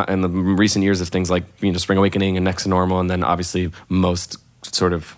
[0.08, 3.00] in the recent years of things like you know Spring Awakening and Next to Normal,
[3.00, 5.16] and then obviously most sort of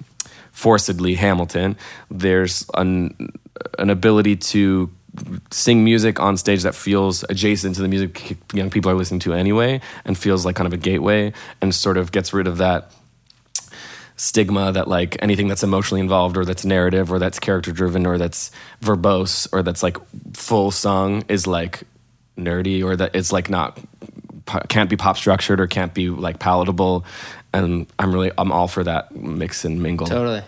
[0.58, 1.78] forcedly Hamilton,
[2.10, 3.32] there's an
[3.78, 4.90] an ability to
[5.52, 9.34] sing music on stage that feels adjacent to the music young people are listening to
[9.34, 12.92] anyway and feels like kind of a gateway and sort of gets rid of that
[14.16, 18.18] stigma that like anything that's emotionally involved or that's narrative or that's character driven or
[18.18, 18.52] that's
[18.82, 19.98] verbose or that's like
[20.34, 21.84] full song is like
[22.38, 23.80] nerdy or that it's like not
[24.70, 27.06] can't be pop structured or can't be like palatable
[27.54, 30.42] and i'm really i'm all for that mix and mingle Totally.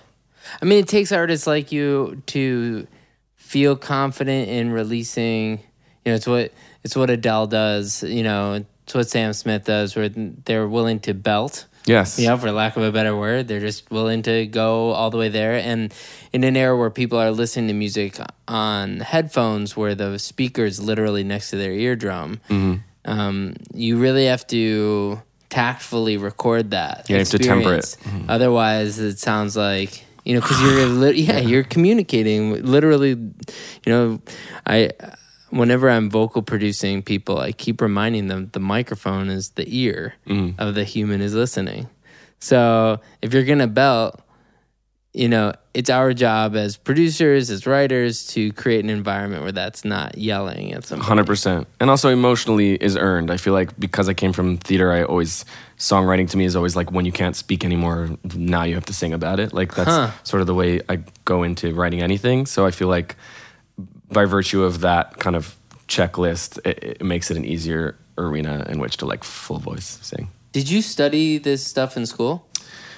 [0.62, 2.88] I mean, it takes artists like you to
[3.36, 5.60] feel confident in releasing.
[6.06, 8.02] You know, it's what it's what Adele does.
[8.02, 11.66] You know, it's what Sam Smith does, where they're willing to belt.
[11.86, 15.12] yes You know, for lack of a better word, they're just willing to go all
[15.12, 15.54] the way there.
[15.56, 15.93] And
[16.34, 21.24] in an era where people are listening to music on headphones, where the speaker's literally
[21.24, 23.12] next to their eardrum, Mm-hmm.
[23.12, 27.06] um, you really have to tactfully record that.
[27.10, 27.84] Yeah, you have to temper it.
[28.04, 28.30] Mm-hmm.
[28.30, 33.10] Otherwise, it sounds like you know because you're lit- yeah you're communicating literally.
[33.12, 34.22] You know,
[34.66, 34.91] I
[35.50, 40.62] whenever I'm vocal producing people, I keep reminding them the microphone is the ear Mm-hmm.
[40.62, 41.89] of the human is listening.
[42.39, 44.22] So if you're gonna belt,
[45.14, 49.84] you know, it's our job as producers, as writers, to create an environment where that's
[49.84, 51.07] not yelling at somebody.
[51.07, 53.32] Hundred percent, and also emotionally is earned.
[53.32, 55.45] I feel like because I came from theater, I always
[55.80, 58.93] songwriting to me is always like when you can't speak anymore, now you have to
[58.93, 59.51] sing about it.
[59.53, 60.12] Like that's Huh.
[60.24, 62.45] sort of the way I go into writing anything.
[62.45, 63.16] So I feel like
[64.12, 65.55] by virtue of that kind of
[65.88, 70.30] checklist, it, it makes it an easier arena in which to like full voice sing.
[70.51, 72.45] Did you study this stuff in school?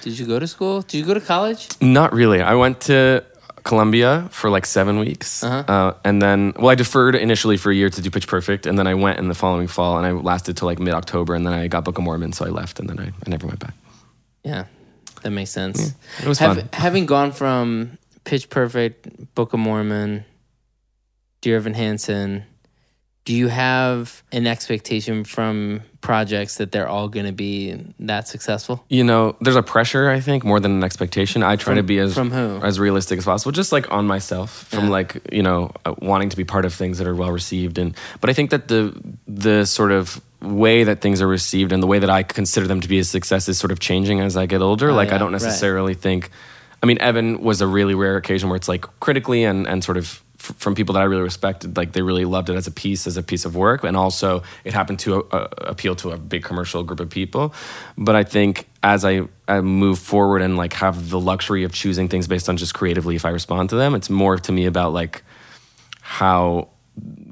[0.02, 0.82] Did you go to school?
[0.82, 1.68] Did you go to college?
[1.80, 2.42] Not really.
[2.42, 3.24] I went to
[3.64, 7.88] Columbia for like seven weeks, uh and then well, I deferred initially for a year
[7.88, 10.56] to do Pitch Perfect, and then I went in the following fall, and I lasted
[10.56, 12.88] till like mid October, and then I got Book of Mormon, so I left, and
[12.88, 13.74] then I, I never went back.
[14.42, 14.64] Yeah,
[15.22, 15.94] that makes sense.
[16.20, 16.68] It was Have- fun.
[16.72, 20.24] Having gone from Pitch Perfect, Book of Mormon,
[21.40, 22.42] Dear Evan Hansen,
[23.24, 28.84] do you have an expectation from projects that they're all going to be that successful?
[28.88, 31.42] You know, there's a pressure, I think, more than an expectation.
[31.44, 32.60] I try From- to be as from who?
[32.64, 34.90] as realistic as possible, just like on myself, from Yeah.
[34.90, 37.78] like you know uh, wanting to be part of things that are well received.
[37.78, 38.92] And but I think that the
[39.28, 42.80] the sort of way that things are received and the way that I consider them
[42.80, 44.90] to be a success is sort of changing as I get older.
[44.90, 45.40] Oh, like yeah, I don't right.
[45.42, 46.30] necessarily think.
[46.82, 49.96] I mean, Evan was a really rare occasion where it's like critically and and sort
[49.96, 52.70] of f- from people that I really respected, like they really loved it as a
[52.70, 56.16] piece, as a piece of work, and also it happened to uh, appeal to a
[56.18, 57.54] big commercial group of people.
[57.96, 62.08] But I think as I, I move forward and like have the luxury of choosing
[62.08, 64.92] things based on just creatively if I respond to them, it's more to me about
[64.92, 65.22] like
[66.00, 66.68] how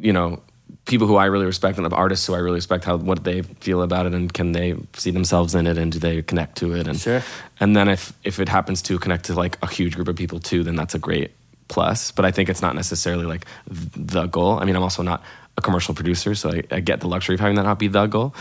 [0.01, 0.41] you know
[0.87, 3.43] people who I really respect and the artists who I really respect how what they
[3.43, 6.75] feel about it and can they see themselves in it and do they connect to
[6.75, 7.23] it and Sure.
[7.61, 10.41] and then if if it happens to connect to like a huge group of people
[10.41, 11.31] too then that's a great
[11.71, 15.23] plus but I think it's not necessarily like the goal I mean I'm also not
[15.57, 18.07] a commercial producer so I, I get the luxury of having that not be the
[18.07, 18.35] goal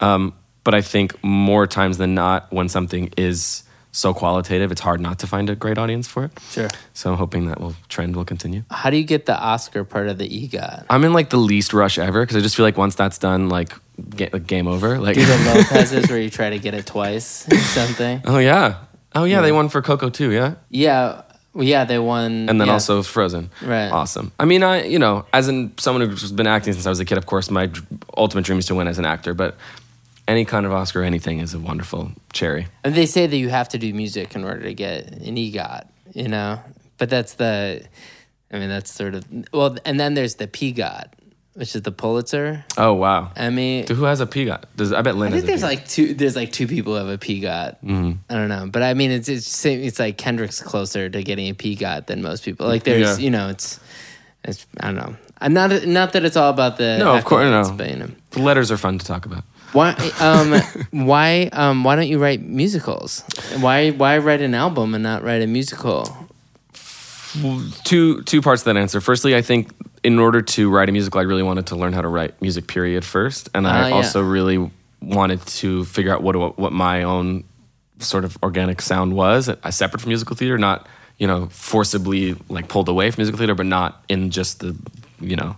[0.00, 0.32] um,
[0.64, 5.18] but I think more times than not when something is so qualitative it's hard not
[5.20, 6.68] to find a great audience for it Sure.
[6.92, 10.08] so I'm hoping that will trend will continue How do you get the Oscar part
[10.08, 10.84] of the EGOT?
[10.90, 13.48] I'm in like the least rush ever because I just feel like once that's done,
[13.48, 13.72] like,
[14.14, 14.98] ga- like game over.
[15.00, 15.36] Like, Do the
[15.72, 18.20] Lopez's where you try to get it twice or something?
[18.26, 21.22] oh yeah, oh yeah, they won for Coco too, yeah, Yeah.
[21.58, 22.48] Well, yeah, they won.
[22.48, 22.74] and then yeah.
[22.74, 23.50] also Frozen.
[23.60, 23.88] Right.
[23.88, 24.30] awesome.
[24.38, 27.04] I mean, I you know, as in someone who's been acting since I was a
[27.04, 27.68] kid, of course, my
[28.16, 29.56] ultimate dream is to win as an actor, but
[30.28, 32.68] any kind of Oscar, anything is a wonderful cherry.
[32.84, 35.88] And they say that you have to do music in order to get an EGOT,
[36.14, 36.60] you know?
[36.96, 37.84] But that's the,
[38.52, 41.08] I mean, that's sort of, well, and then there's the PGOT,
[41.58, 43.84] which is the Pulitzer, Oh wow, Emmy.
[43.88, 44.62] who has a PGOT?
[44.76, 47.08] Does I bet Lin I think there's like two, there's like two people who have
[47.08, 47.76] a PGOT.
[47.82, 48.12] Mm-hmm.
[48.30, 48.68] I don't know.
[48.70, 52.44] But I mean, it's, it's, it's like Kendrick's closer to getting a PGOT than most
[52.44, 52.68] people.
[52.68, 53.24] Like there's, Yeah.
[53.24, 53.80] you know, it's,
[54.44, 55.16] it's, I don't know.
[55.40, 57.74] I'm not, not that it's all about the, No, of course, no.
[57.76, 58.10] But, you know.
[58.30, 59.42] The letters are fun to talk about.
[59.72, 60.54] Why um
[61.06, 63.22] why um why don't you write musicals?
[63.60, 66.08] Why why write an album and not write a musical?
[67.84, 69.00] two two parts to that answer.
[69.00, 69.70] Firstly, I think
[70.02, 72.66] in order to write a musical, I really wanted to learn how to write music.
[72.66, 73.04] Period.
[73.04, 73.94] First, and I yeah.
[73.94, 74.70] also really
[75.00, 77.44] wanted to figure out what what my own
[78.00, 80.86] sort of organic sound was, I separate from musical theater, not
[81.18, 84.76] you know forcibly like pulled away from musical theater, but not in just the
[85.20, 85.56] you know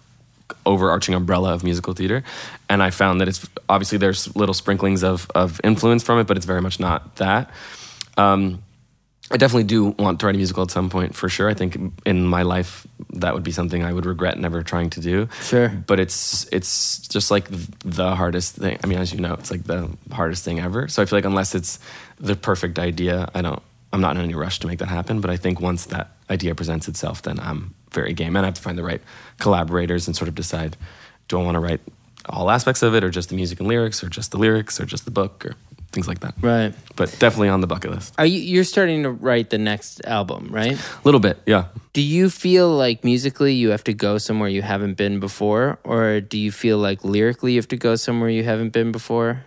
[0.67, 2.25] overarching umbrella of musical theater.
[2.69, 6.37] And I found that it's obviously there's little sprinklings of of influence from it, but
[6.37, 7.51] it's very much not that.
[8.17, 8.63] Um,
[9.31, 11.49] I definitely do want to write a musical at some point for sure.
[11.49, 15.01] I think in my life that would be something I would regret never trying to
[15.01, 15.29] do.
[15.43, 15.69] Sure.
[15.69, 18.79] But it's it's just like the hardest thing.
[18.83, 20.89] I mean, as you know, it's like the hardest thing ever.
[20.89, 21.79] So I feel like unless it's
[22.19, 23.63] the perfect idea, I don't
[23.93, 26.55] I'm not in any rush to make that happen, but I think once that idea
[26.55, 29.03] presents itself, then I'm very game and I have to find the right
[29.39, 30.77] collaborators and sort of decide
[31.29, 31.81] do I want to write
[32.29, 34.85] all aspects of it or just the music and lyrics or just the lyrics or
[34.85, 35.55] just the book or
[35.93, 36.35] things like that.
[36.41, 36.75] Right.
[36.97, 38.15] But definitely on the bucket list.
[38.19, 40.73] Are you you're starting to write the next album, right?
[40.73, 41.67] A little bit, yeah.
[41.93, 46.21] Do you feel like musically you have to go somewhere you haven't been before or
[46.21, 49.45] do you feel like lyrically you have to go somewhere you haven't been before?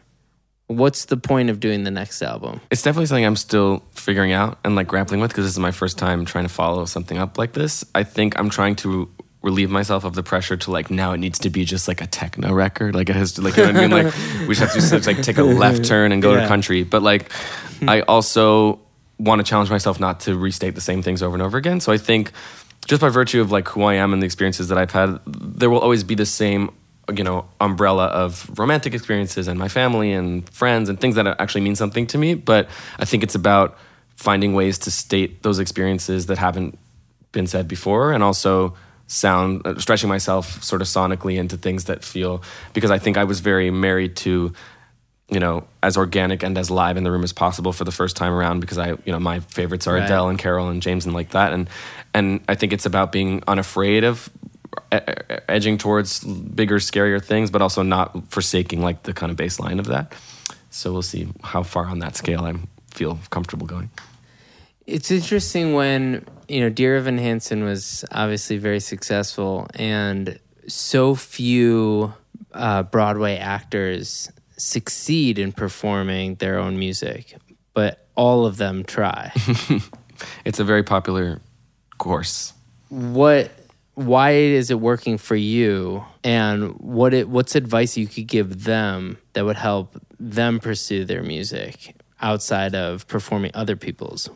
[0.67, 2.61] What's the point of doing the next album?
[2.71, 5.71] It's definitely something I'm still figuring out and like grappling with because this is my
[5.71, 7.85] first time trying to follow something up like this.
[7.93, 9.09] I think I'm trying to
[9.43, 12.07] relieve myself of the pressure to like now it needs to be just like a
[12.07, 12.95] techno record.
[12.95, 13.91] Like it has to like you know what I mean?
[13.91, 14.13] Like
[14.47, 16.41] we just have to just, like take a left turn and go Yeah.
[16.41, 16.83] to country.
[16.83, 17.31] But like
[17.79, 17.89] hmm.
[17.89, 18.79] I also
[19.19, 21.81] want to challenge myself not to restate the same things over and over again.
[21.81, 22.31] So I think
[22.87, 25.69] just by virtue of like who I am and the experiences that I've had there
[25.69, 26.71] will always be the same
[27.13, 31.61] you know umbrella of romantic experiences and my family and friends and things that actually
[31.61, 32.33] mean something to me.
[32.33, 33.77] But I think it's about
[34.15, 36.79] finding ways to state those experiences that haven't
[37.33, 38.73] been said before and also
[39.13, 42.43] sound uh, stretching myself sort of sonically into things that feel
[42.73, 44.53] because I think I was very married to
[45.29, 48.15] you know as organic and as live in the room as possible for the first
[48.15, 50.03] time around because I you know my favorites are Right.
[50.03, 51.53] Adele and Carole and James and like that.
[51.53, 51.69] And
[52.13, 54.29] and I think it's about being unafraid of
[55.47, 59.85] edging towards bigger scarier things but also not forsaking like the kind of baseline of
[59.87, 60.13] that.
[60.71, 62.53] So we'll see how far on that scale I
[62.89, 63.91] feel comfortable going
[64.85, 72.13] It's interesting when, you know, Dear Evan Hansen was obviously very successful and so few
[72.53, 77.35] uh, Broadway actors succeed in performing their own music,
[77.73, 79.31] but all of them try.
[80.45, 81.41] it's a very popular
[81.97, 82.53] course.
[82.89, 83.51] What
[83.95, 86.03] why is it working for you?
[86.23, 91.23] And what it what's advice you could give them that would help them pursue their
[91.23, 94.29] music outside of performing other people's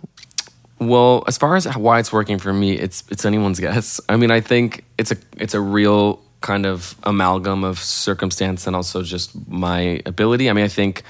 [0.79, 3.99] Well, as far as why it's working for me, it's it's anyone's guess.
[4.07, 8.75] I mean, I think it's a it's a real kind of amalgam of circumstance and
[8.75, 10.49] also just my ability.
[10.49, 11.03] I mean, I think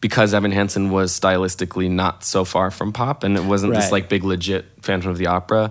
[0.00, 4.08] because Evan Hansen was stylistically not so far from pop, and it wasn't this like
[4.08, 5.70] big legit Phantom of the Opera.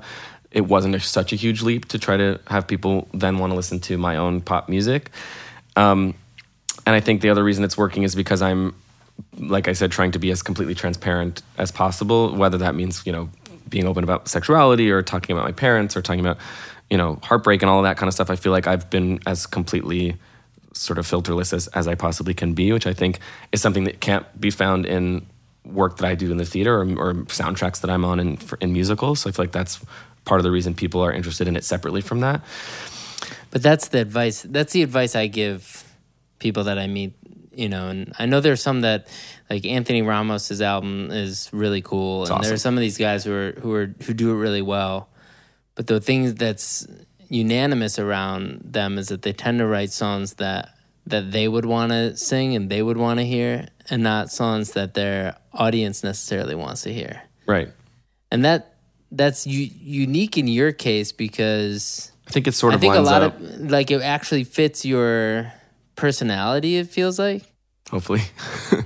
[0.52, 3.56] It wasn't a, such a huge leap to try to have people then want to
[3.56, 5.12] listen to my own pop music.
[5.76, 6.14] Um,
[6.86, 8.74] and I think the other reason it's working is because I'm,
[9.38, 12.34] like I said, trying to be as completely transparent as possible.
[12.34, 13.30] Whether that means you know
[13.72, 16.38] being open about sexuality or talking about my parents or talking about
[16.92, 18.30] you know heartbreak and all that kind of stuff.
[18.30, 20.18] I feel like I've been as completely
[20.74, 23.20] sort of filterless as, as I possibly can be, which I think
[23.52, 25.26] is something that can't be found in
[25.66, 28.58] work that I do in the theater or, or soundtracks that I'm on in, for,
[28.62, 29.22] in musicals.
[29.22, 29.84] So I feel like that's
[30.26, 32.42] part of the reason people are interested in it separately from that.
[33.52, 34.44] But that's the advice.
[34.44, 35.84] That's the advice I give
[36.40, 37.14] people that I meet.
[37.54, 39.08] You know, and I know there's some that
[39.50, 42.44] like Anthony Ramos's album is really cool, and awesome.
[42.44, 45.10] there are some of these guys who are who are who do it really well.
[45.76, 46.88] But the thing that's
[47.28, 50.76] unanimous around them is that they tend to write songs that
[51.08, 54.72] that they would want to sing and they would want to hear, and not songs
[54.72, 57.22] that their audience necessarily wants to hear.
[57.48, 57.70] Right.
[58.32, 58.76] And that
[59.12, 63.02] that's u- unique in your case because I think it sort of I think a
[63.02, 63.40] lot up.
[63.40, 65.52] of like it actually fits your
[66.02, 66.78] personality.
[66.78, 67.44] It feels like.
[67.90, 68.22] hopefully.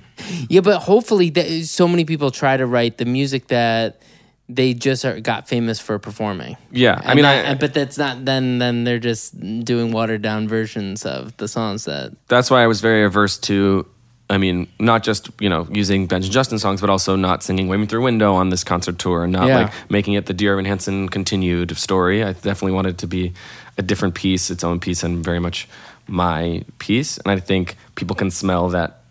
[0.49, 4.01] Yeah, but hopefully, that, so many people try to write the music that
[4.49, 6.57] they just are, got famous for performing.
[6.71, 6.99] yeah.
[7.03, 8.25] I mean, that- I, but that's not.
[8.25, 12.13] Then, then they're just doing watered down versions of the songs that.
[12.27, 13.85] that's why I was very averse to.
[14.27, 17.67] I mean, not just you know using Benj and Justin songs, but also not singing
[17.67, 19.57] "Waving Through a Window" on this concert tour, and not Yeah.
[19.59, 22.23] like making it the Dear Evan Hansen continued story.
[22.23, 23.33] I definitely wanted it to be
[23.77, 25.67] a different piece, its own piece, and very much
[26.07, 27.17] my piece.
[27.19, 29.01] And I think people can smell that,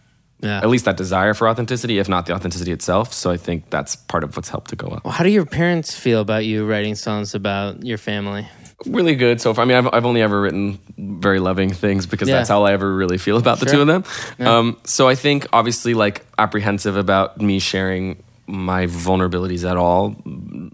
[0.41, 0.59] Yeah.
[0.59, 3.13] at least that desire for authenticity, if not the authenticity itself.
[3.13, 5.07] So I think that's part of what's helped to go up.
[5.07, 8.47] How do your parents feel about you writing songs about your family?
[8.87, 9.63] really good so far.
[9.63, 12.37] I mean, I've, I've only ever written very loving things because Yeah.
[12.37, 13.77] that's how I ever really feel about the Sure.
[13.77, 14.47] two of them.
[14.47, 20.17] Um, so I think obviously like apprehensive about me sharing my vulnerabilities at all,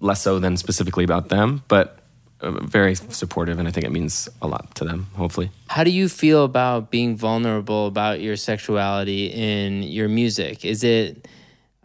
[0.01, 2.00] less so than specifically about them, but
[2.43, 5.09] Uh, very supportive, and I think it means a lot to them.
[5.15, 10.65] Hopefully, How do you feel about being vulnerable about your sexuality in your music?
[10.65, 11.29] Is it?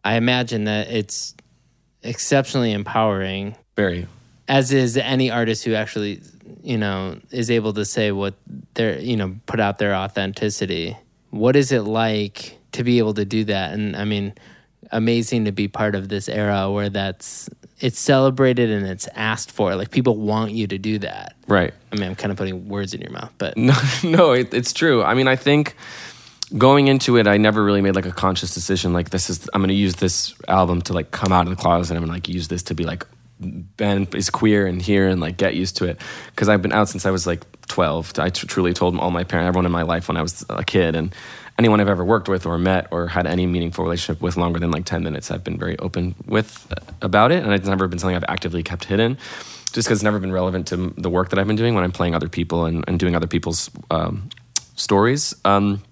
[0.05, 1.33] I imagine that it's
[2.03, 4.07] exceptionally empowering very.
[4.47, 6.21] as is any artist who actually
[6.63, 8.35] you know is able to say what
[8.75, 10.95] they're you know put out their authenticity
[11.31, 14.33] what is it like to be able to do that and i mean
[14.91, 17.49] amazing to be part of this era where that's
[17.85, 19.75] it's celebrated and it's asked for.
[19.75, 21.35] Like people want you to do that.
[21.47, 21.71] Right.
[21.91, 24.73] I mean, I'm kind of putting words in your mouth, but No, no, it, it's
[24.73, 25.03] true.
[25.03, 25.75] I mean, I think
[26.57, 28.91] going into it, I never really made like a conscious decision.
[28.91, 31.61] Like, this is I'm going to use this album to like come out of the
[31.61, 31.91] closet.
[31.91, 33.05] and I'm going to like use this to be like
[33.39, 36.89] Ben is queer and here and like get used to it because I've been out
[36.89, 38.13] since I was like 12.
[38.17, 40.95] I truly told all my parents, everyone in my life when I was a kid,
[40.95, 41.13] and
[41.57, 44.71] anyone I've ever worked with or met or had any meaningful relationship with longer than
[44.71, 48.15] like 10 minutes, I've been very open with about it, and it's never been something
[48.15, 49.17] I've actively kept hidden.
[49.71, 51.91] Just because it's never been relevant to the work that I've been doing when I'm
[51.91, 54.29] playing other people and, and doing other people's um,
[54.75, 55.35] stories.
[55.43, 55.83] Um,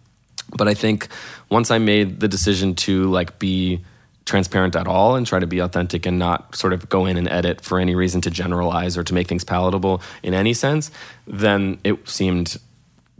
[0.55, 1.09] but I think
[1.49, 3.83] once I made the decision to like be
[4.25, 7.27] transparent at all and try to be authentic and not sort of go in and
[7.27, 10.91] edit for any reason to generalize or to make things palatable in any sense,
[11.27, 12.57] then it seemed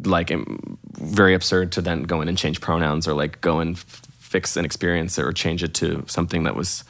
[0.04, 3.76] like um, very absurd to then go in and change pronouns or like go and
[3.76, 6.84] f- fix an experience or change it to something that was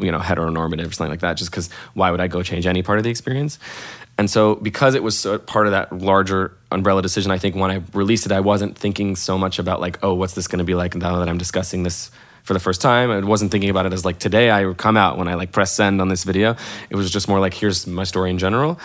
[0.00, 2.82] you know heteronormative or something like that just because why would i go change any
[2.82, 3.58] part of the experience?
[4.16, 7.70] And so because it was so part of that larger umbrella decision i think when
[7.70, 10.64] i released it i wasn't thinking so much about like oh what's this going to
[10.64, 12.10] be like now that i'm discussing this
[12.44, 13.10] for the first time?
[13.10, 15.50] I wasn't thinking about it as like today i would come out when i like
[15.50, 16.56] press send on this video.
[16.90, 18.78] It was just more like here's my story in general.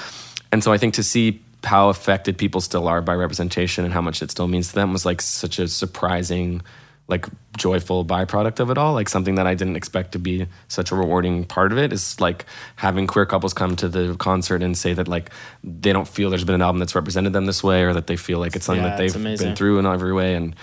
[0.51, 4.01] And so i think to see how affected people still are by representation and how
[4.01, 6.61] much it still means to them was like such a surprising
[7.07, 7.25] like
[7.57, 8.93] joyful byproduct of it all.
[8.93, 12.21] Like something that i didn't expect to be such a rewarding part of it is
[12.21, 12.45] like
[12.75, 15.31] having queer couples come to the concert and say that like
[15.63, 18.15] they don't feel there's been an album that's represented them this way or that they
[18.15, 20.35] feel like it's something Yeah, that they've been through in every way.
[20.35, 20.55] And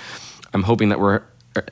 [0.54, 1.22] i'm hoping that we're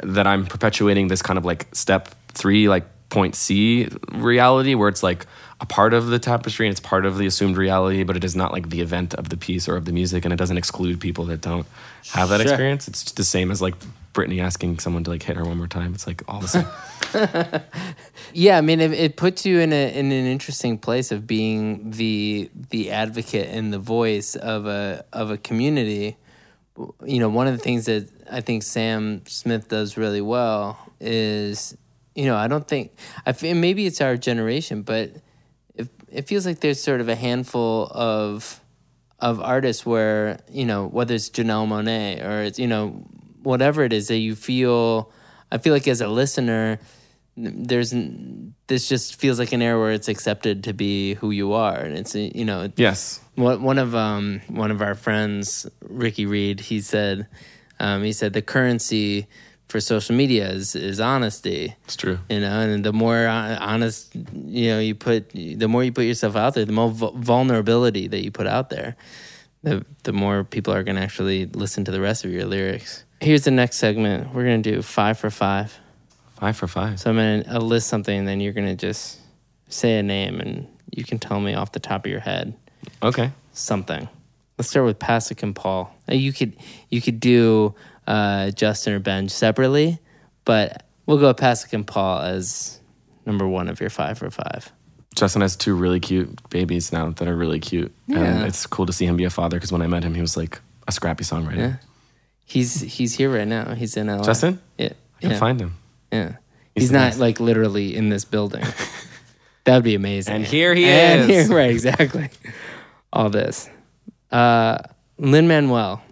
[0.03, 5.03] that i'm perpetuating this kind of like step three like point c reality where it's
[5.05, 5.25] like
[5.65, 8.37] a part of the tapestry and it's part of the assumed reality but it is
[8.37, 11.01] not like the event of the piece or of the music and it doesn't exclude
[11.01, 11.67] people that don't
[12.13, 12.51] have that Sure.
[12.53, 13.75] experience it's the same as like
[14.13, 15.93] Britney asking someone to like hit her one more time.
[15.93, 16.67] It's like all the same.
[18.33, 21.91] Yeah, I mean, it, it puts you in a in an interesting place of being
[21.93, 26.17] the the advocate and the voice of a of a community.
[27.05, 31.77] You know, one of the things that I think Sam Smith does really well is,
[32.15, 32.93] you know, I don't think
[33.27, 35.11] I feel maybe it's our generation, but
[36.15, 38.61] it feels like there's sort of a handful of
[39.19, 43.05] of artists where you know whether it's Janelle Monáe or it's you know
[43.43, 45.11] whatever it is that you feel.
[45.53, 46.79] I feel like as a listener,
[47.37, 47.95] there's
[48.67, 51.97] this just feels like an era where it's accepted to be who you are, and
[51.97, 53.21] it's you know yes.
[53.35, 57.27] one one of um one of our friends Ricky Reed he said
[57.81, 59.27] um, he said the currency
[59.69, 62.19] for social media is is honesty It's true.
[62.29, 66.37] you know and the more honest you know you put the more you put yourself
[66.37, 68.97] out there the more vulnerability that you put out there
[69.63, 73.05] the the more people are going to actually listen to the rest of your lyrics
[73.21, 75.79] here's the next segment we're going to do five for five
[76.39, 77.01] Five for five.
[77.01, 79.19] so i'm going to list something and then you're going to just
[79.69, 82.55] say a name and you can tell me off the top of your head
[83.03, 83.31] Okay.
[83.53, 84.09] something
[84.59, 86.53] let's start with Pasek and Paul Uh, you could
[86.91, 87.75] you could do
[88.07, 89.99] uh, Justin or Ben separately
[90.45, 92.81] but we'll go with Pasek and Paul as
[93.27, 94.71] number one of your five for five
[95.15, 97.95] Justin has two really cute babies now that are really cute.
[98.07, 98.19] Yeah.
[98.19, 100.21] And it's cool to see him be a father because when I met him, he
[100.21, 101.57] was like a scrappy songwriter.
[101.57, 101.77] Yeah.
[102.45, 103.75] He's he's here right now.
[103.75, 104.25] He's in LA.
[104.25, 104.61] Justin?
[104.77, 104.93] Yeah.
[105.19, 105.39] I can yeah.
[105.39, 105.77] find him.
[106.13, 106.37] Yeah.
[106.75, 107.21] He's He's, not best.
[107.21, 108.65] like literally in this building.
[109.65, 110.35] that would be amazing.
[110.35, 111.47] And here he And is.
[111.47, 112.29] here- right, exactly.
[113.13, 113.71] All this.
[114.33, 114.79] Uh
[115.19, 116.03] Lin Manuel.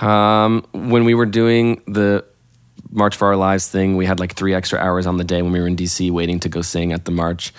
[0.00, 2.24] Um, when we were doing the
[2.90, 5.52] March for Our Lives thing, we had like three extra hours on the day when
[5.52, 7.52] we were in DC waiting to go sing at the march.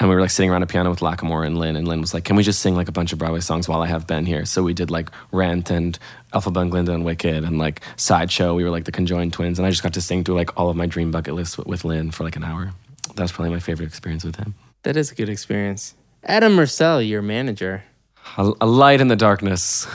[0.00, 1.74] And we were like sitting around a piano with Lacamoire and Lin.
[1.74, 3.82] And Lin was like, Can we just sing like a bunch of Broadway songs while
[3.82, 4.44] I have Ben here?
[4.44, 5.98] So we did like Rent and
[6.32, 8.54] Alpha and Glinda and Wicked and like Sideshow.
[8.54, 9.58] We were like the conjoined twins.
[9.58, 11.66] And I just got to sing through like all of my dream bucket lists with,
[11.66, 12.72] with Lin for like an hour.
[13.16, 14.54] That was probably my favorite experience with him.
[14.84, 15.94] That is a good experience.
[16.22, 17.82] Adam Mersel, your manager.
[18.36, 19.88] a, a light in the darkness.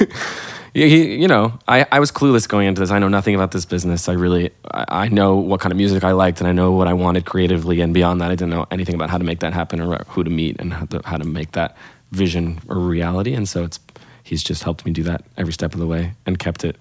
[0.74, 2.90] He, you know, I, I was clueless going into this.
[2.90, 4.08] I know nothing about this business.
[4.08, 6.88] I really, I, I know what kind of music I liked and I know what
[6.88, 7.80] I wanted creatively.
[7.80, 10.24] And beyond that, I didn't know anything about how to make that happen or who
[10.24, 11.76] to meet and how to, how to make that
[12.10, 13.34] vision a reality.
[13.34, 13.78] And so it's,
[14.24, 16.76] he's just helped me do that every step of the way and kept it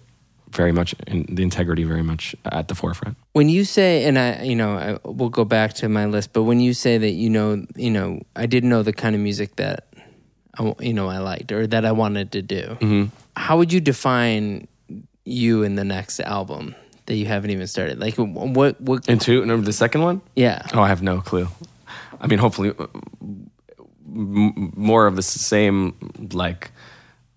[0.49, 3.17] very much in the integrity very much at the forefront.
[3.33, 6.43] When you say, and I, you know, I, we'll go back to my list, but
[6.43, 9.55] when you say that, you know, you know, I didn't know the kind of music
[9.57, 9.87] that,
[10.57, 13.09] I, you know, I liked or that I wanted to do.
[13.35, 14.67] How would you define
[15.25, 16.75] you in the next album
[17.07, 17.99] that you haven't even started?
[17.99, 19.09] Like, what, what?
[19.09, 20.21] And two, the second one?
[20.35, 21.47] yeah, Oh, I have no clue.
[22.21, 22.73] I mean, hopefully,
[24.07, 25.93] m- more of the same
[26.33, 26.71] like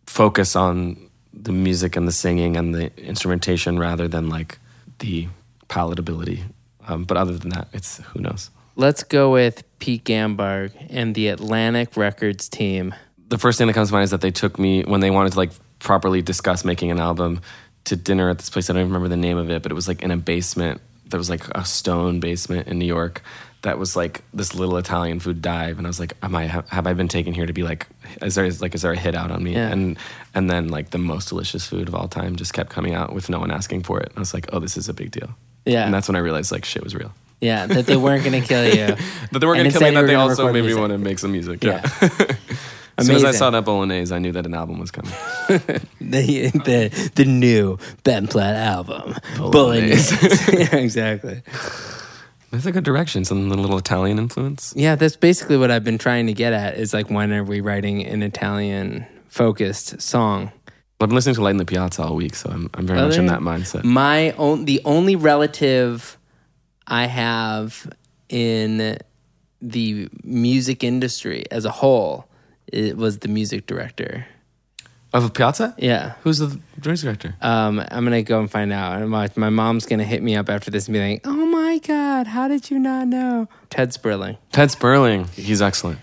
[0.07, 0.97] focus on
[1.33, 4.59] the music and the singing and the instrumentation rather than like
[5.01, 5.29] the
[5.69, 6.41] palatability
[6.89, 8.51] Um, but other than that, it's who knows.
[8.77, 12.95] Let's go with Pete Ganbarg and the Atlantic Records team.
[13.29, 15.33] The first thing that comes to mind is that they took me when they wanted
[15.33, 17.41] to like properly discuss making an album
[17.85, 18.71] to dinner at this place.
[18.71, 20.81] I don't even remember the name of it, but it was like in a basement.
[21.07, 23.23] There was like a stone basement in New York
[23.63, 26.69] that was like this little Italian food dive, and I was like, "Am I have,
[26.69, 27.87] have I been taken here to be like,
[28.23, 29.71] is there like is there a hit out on me?" Yeah.
[29.71, 29.99] And
[30.35, 33.29] and then like the most delicious food of all time just kept coming out with
[33.29, 34.13] no one asking for it.
[34.17, 35.31] I was like, "Oh, this is a big deal."
[35.65, 35.85] Yeah.
[35.85, 37.13] and that's when I realized like shit was real.
[37.41, 38.97] Yeah, that they weren't going to kill you.
[39.33, 39.95] That they weren't And going to kill me.
[39.95, 41.63] That they also made me want to make some music.
[41.63, 41.89] Yeah.
[42.01, 42.09] Yeah.
[42.99, 45.13] as soon as I saw that bolognese, I knew that an album was coming.
[46.01, 50.17] the, the the new Ben Platt album, Bolognese.
[50.57, 51.43] Yeah, exactly.
[52.51, 53.25] That's a good direction.
[53.25, 54.73] Some little Italian influence.
[54.77, 56.79] Yeah, that's basically what I've been trying to get at.
[56.79, 60.53] Is like, when are we writing an Italian focused song?
[60.99, 63.09] I've been listening to Light in the Piazza all week, so I'm, I'm very Oh,
[63.09, 63.85] much in that mindset.
[63.85, 66.17] My own, the only relative
[66.87, 67.93] I have
[68.31, 68.97] in
[69.61, 72.27] the music industry as a whole
[72.69, 74.27] it was the music director.
[75.13, 75.75] Of a Piazza?
[75.79, 76.15] Yeah.
[76.23, 77.35] Who's the music director?
[77.41, 79.01] Um, I'm gonna go and find out.
[79.01, 81.79] And my, my mom's gonna hit me up after this and be like, "Oh my
[81.79, 84.37] god, how did you not know?" Ted Sperling.
[84.53, 85.29] Ted Sperling.
[85.29, 86.01] He's excellent.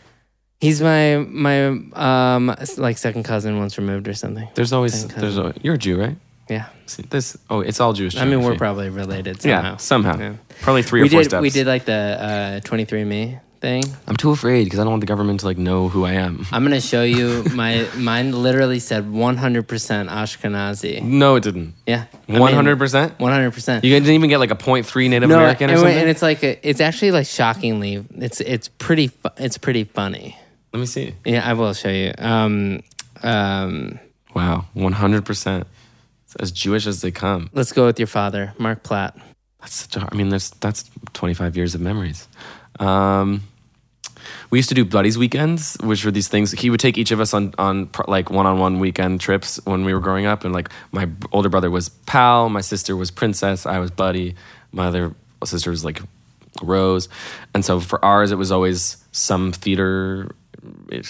[0.61, 4.47] He's my my um like second cousin once removed or something.
[4.55, 5.45] There's always there's cousin.
[5.47, 6.15] a, you're a Jew, right?
[6.49, 6.67] Yeah.
[6.85, 8.15] See, this oh, it's all Jewish.
[8.17, 9.71] I mean, we're probably related somehow.
[9.71, 10.17] yeah somehow.
[10.17, 10.33] Yeah.
[10.61, 11.41] Probably three we or four did steps.
[11.41, 13.83] we did like the uh, 23andMe thing.
[14.07, 16.45] I'm too afraid because I don't want the government to like know who I am.
[16.51, 18.33] I'm gonna show you my mine.
[18.33, 19.65] Literally said 100%
[20.09, 21.01] Ashkenazi.
[21.01, 21.73] No, it didn't.
[21.87, 22.77] Yeah, 100.
[22.77, 23.51] percent 100.
[23.51, 25.97] percent You didn't even get like a 0.3 Native No, American or and, something.
[25.97, 30.35] and it's like a, it's actually like shockingly it's it's pretty fu- it's pretty funny.
[30.73, 31.15] Let me see.
[31.23, 32.11] Yeah, I will show you.
[32.17, 32.81] Um,
[33.23, 33.99] um,
[34.35, 35.23] Wow, 100.
[35.25, 35.67] percent
[36.39, 37.49] As Jewish as they come.
[37.53, 39.15] let's go with your father, Mark Platt.
[39.61, 40.09] That's such a.
[40.11, 42.27] I mean, there's that's 25 years of memories.
[42.79, 43.43] Um,
[44.49, 46.51] we used to do buddies weekends, which were these things.
[46.51, 49.85] He would take each of us on on like one on one weekend trips when
[49.85, 53.65] we were growing up, and like my older brother was Pal, my sister was Princess,
[53.65, 54.35] I was Buddy,
[54.71, 55.13] my other
[55.43, 56.01] sister was like
[56.61, 57.09] Rose,
[57.53, 60.33] and so for ours it was always some theater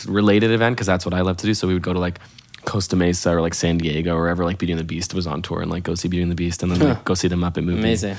[0.08, 1.54] related event because that's what I love to do.
[1.54, 2.20] So we would go to like.
[2.66, 5.42] Costa Mesa or like San Diego or wherever like Beauty and the Beast was on
[5.42, 7.36] tour and like go see Beauty and the Beast and then like, go see the
[7.36, 7.80] Muppet movie.
[7.80, 8.16] Amazing.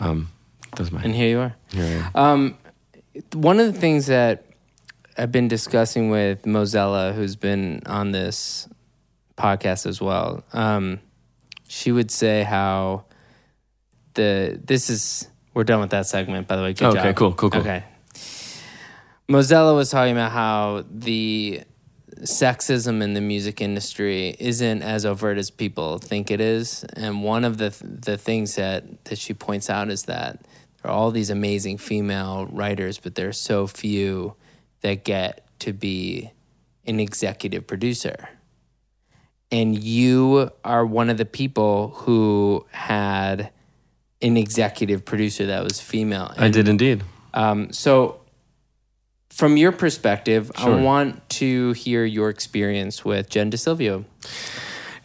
[0.00, 0.28] Um,
[0.76, 1.54] are my And here you are.
[1.70, 2.10] here I am.
[2.14, 2.58] Um,
[3.32, 4.44] one of the things that
[5.16, 8.68] I've been discussing with Mozella, who's been on this
[9.36, 11.00] podcast as well, um,
[11.68, 13.04] she would say how
[14.14, 16.46] the this is we're done with that segment.
[16.48, 17.16] By the way, good Okay, job.
[17.16, 17.60] cool, cool, cool.
[17.60, 17.84] Okay.
[19.28, 21.62] Mozella was talking about how the
[22.20, 27.44] sexism in the music industry isn't as overt as people think it is, and one
[27.44, 30.40] of the the things that that she points out is that
[30.86, 34.34] are all these amazing female writers, but there are so few
[34.80, 36.30] that get to be
[36.86, 38.28] an executive producer.
[39.50, 43.50] And you are one of the people who had
[44.22, 46.32] an executive producer that was female.
[46.36, 47.04] I did indeed.
[47.34, 48.20] Um, so,
[49.30, 54.04] from your perspective, I want to hear your experience with Jen Decilveo.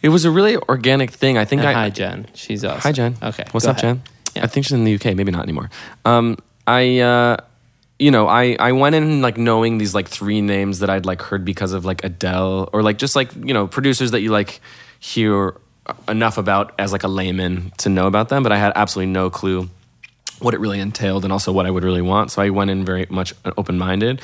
[0.00, 1.36] It was a really organic thing.
[1.36, 1.72] I think And I.
[1.74, 2.26] hi, Jen.
[2.34, 2.80] She's awesome.
[2.80, 3.16] Hi, Jen.
[3.22, 3.44] Okay.
[3.52, 3.98] What's up, ahead.
[3.98, 4.02] Jen?
[4.34, 4.44] Yeah.
[4.44, 5.16] I think she's in the UK.
[5.16, 5.70] Maybe not anymore.
[6.04, 7.36] Um, I, uh,
[7.98, 11.22] you know, I, I went in like knowing these like three names that I'd like
[11.22, 14.60] heard because of like Adele or like just like you know producers that you like
[14.98, 15.56] hear
[16.08, 19.30] enough about as like a layman to know about them, but I had absolutely no
[19.30, 19.68] clue
[20.42, 22.30] what it really entailed and also what I would really want.
[22.32, 24.20] So I went in very much open minded.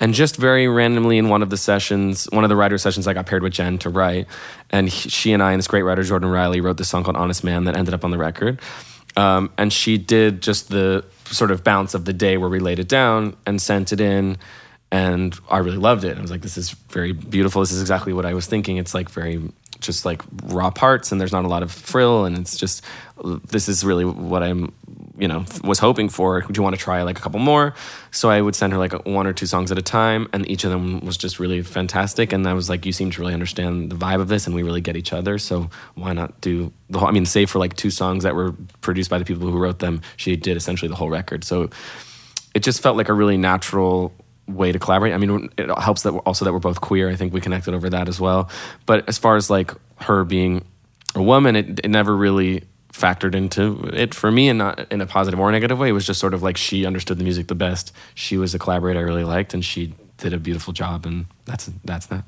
[0.00, 3.14] And just very randomly in one of the sessions, one of the writer sessions, I
[3.14, 4.26] got paired with Jen to write.
[4.70, 7.16] And he, she and I and this great writer, Jordan Riley, wrote this song called
[7.16, 8.60] Honest Man that ended up on the record.
[9.16, 12.78] Um, and she did just the sort of bounce of the day where we laid
[12.78, 14.38] it down and sent it in.
[14.90, 16.18] And I really loved it.
[16.18, 17.62] I was like, this is very beautiful.
[17.62, 18.76] This is exactly what I was thinking.
[18.76, 19.40] It's like very
[19.80, 22.84] just like raw parts and there's not a lot of frill and it's just
[23.48, 24.72] this is really what I'm
[25.22, 27.74] you know was hoping for do you want to try like a couple more
[28.10, 30.64] so I would send her like one or two songs at a time and each
[30.64, 33.90] of them was just really fantastic and I was like you seem to really understand
[33.90, 36.98] the vibe of this and we really get each other so why not do the
[36.98, 39.58] whole I mean save for like two songs that were produced by the people who
[39.58, 41.70] wrote them she did essentially the whole record so
[42.52, 44.12] it just felt like a really natural
[44.48, 45.14] way to collaborate.
[45.14, 47.08] I mean, it helps that also that we're both queer.
[47.08, 48.50] I think we connected over that as well.
[48.86, 50.64] But as far as like her being
[51.14, 55.06] a woman, it, it never really factored into it for me and not in a
[55.06, 55.88] positive or negative way.
[55.88, 57.92] It was just sort of like she understood the music the best.
[58.14, 61.70] She was a collaborator I really liked and she did a beautiful job and that's
[61.84, 62.24] that's that.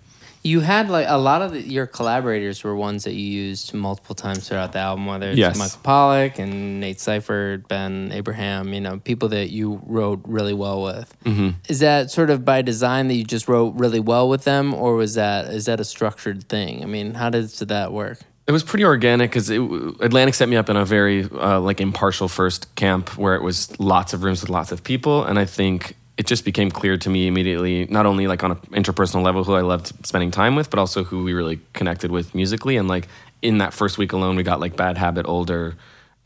[0.46, 4.14] You had like a lot of the, your collaborators were ones that you used multiple
[4.14, 5.56] times throughout the album, whether it's Yes.
[5.58, 10.82] Michael Pollack and Nate Cyphert, Ben Abraham, you know, people that you wrote really well
[10.82, 11.16] with.
[11.24, 11.50] Mm-hmm.
[11.68, 14.96] Is that sort of by design that you just wrote really well with them, or
[14.96, 16.82] was that is that a structured thing?
[16.82, 18.18] I mean, how does that work?
[18.47, 22.28] It was pretty organic because Atlantic set me up in a very uh, like impartial
[22.28, 25.97] first camp where it was lots of rooms with lots of people, and I think
[26.18, 29.55] it just became clear to me immediately, not only like on an interpersonal level, who
[29.55, 32.76] I loved spending time with, but also who we really connected with musically.
[32.76, 33.09] And like
[33.40, 35.76] in that first week alone, we got like Bad Habit, Older,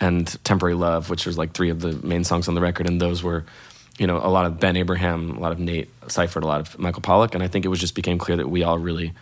[0.00, 3.00] and Temporary Love, which was like three of the main songs on the record, and
[3.00, 3.44] those were.
[4.00, 6.78] You know, a lot of Ben Abraham, a lot of Nate Cyphert, a lot of
[6.78, 9.12] Michael Pollack, and I think it was just became clear that we all really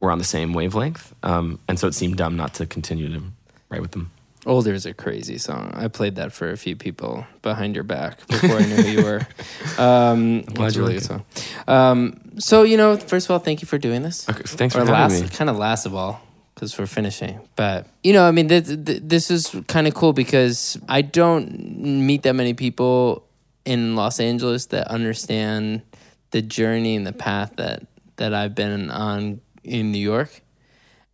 [0.00, 1.14] were on the same wavelength.
[1.22, 3.22] Um, and so it seemed dumb not to continue to
[3.68, 4.10] write with them.
[4.46, 5.72] Older is a crazy song.
[5.74, 9.02] I played that for a few people behind your back before I knew who you
[9.02, 9.26] were.
[9.78, 11.24] Um, Glad you really like good song.
[11.68, 14.28] Um, so you know, first of all, thank you for doing this.
[14.28, 15.28] Okay, thanks or for having last, me.
[15.28, 16.20] Kind of last of all,
[16.54, 17.38] because we're finishing.
[17.54, 22.24] But you know, I mean, this, this is kind of cool because I don't meet
[22.24, 23.24] that many people
[23.64, 25.82] in Los Angeles that understand
[26.30, 27.86] the journey and the path that
[28.16, 30.40] that I've been on in New York,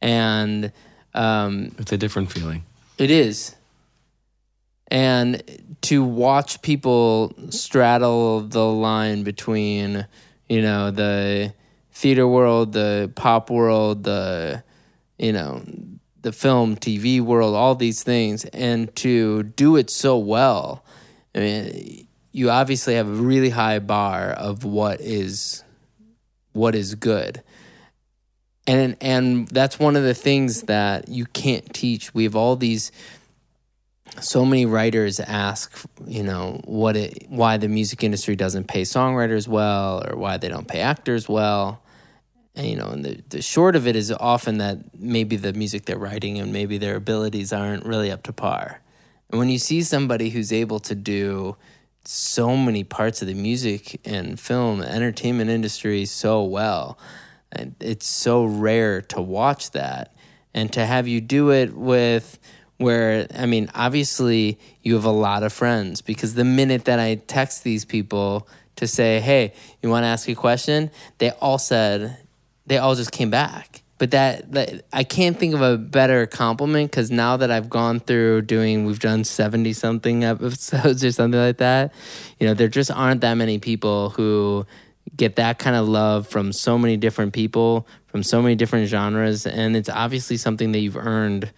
[0.01, 0.73] and
[1.15, 2.65] um, It's a different feeling.
[2.99, 3.55] it is.
[4.89, 5.43] And
[5.83, 10.07] to watch people straddle the line between,
[10.49, 11.53] you know, the
[11.93, 14.63] theater world, the pop world, the,
[15.19, 15.63] you know,
[16.23, 20.85] the film, TV world, all these things, and to do it so well.
[21.35, 25.63] I mean, you obviously have a really high bar of what is
[26.53, 27.43] what is good
[28.67, 32.15] and and that's one of the things that you can't teach.
[32.15, 32.93] We have all these
[34.21, 39.49] so many writers ask you know what it why the music industry doesn't pay songwriters
[39.49, 41.83] well or why they don't pay actors well.
[42.55, 45.85] And you know and the, the short of it is often that maybe the music
[45.85, 48.81] they're writing and maybe their abilities aren't really up to par.
[49.31, 51.57] And when you see somebody who's able to do
[52.07, 56.99] so many parts of the music and film entertainment industry so well
[57.55, 60.15] and it's so rare to watch that
[60.55, 62.39] and to have you do it with
[62.79, 67.15] where i mean obviously you have a lot of friends because the minute that i
[67.27, 69.53] text these people to say hey
[69.83, 70.91] you want to ask a question?
[71.19, 72.19] they all said
[72.67, 73.83] they all just came back.
[73.97, 78.01] But that, that i can't think of a better compliment because now that i've gone
[78.01, 81.95] through doing we've done 70 something episodes or something like that
[82.39, 84.67] you know there just aren't that many people who
[85.17, 89.47] get that kind of love from so many different people from so many different genres
[89.47, 91.51] and it's obviously something that you've earned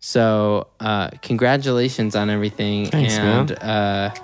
[0.00, 3.58] so uh, congratulations on everything Thanks, and man.
[3.58, 4.14] uh,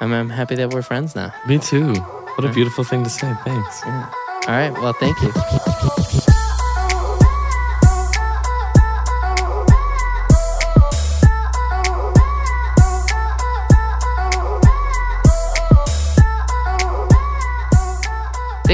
[0.00, 1.94] I'm, I'm happy that we're friends now Me too.
[1.94, 3.32] What a beautiful thing to say.
[3.44, 3.82] Thanks.
[3.84, 3.90] all
[4.48, 6.03] right well thank you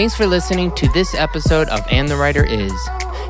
[0.01, 2.73] Thanks for listening to this episode of And the Writer Is.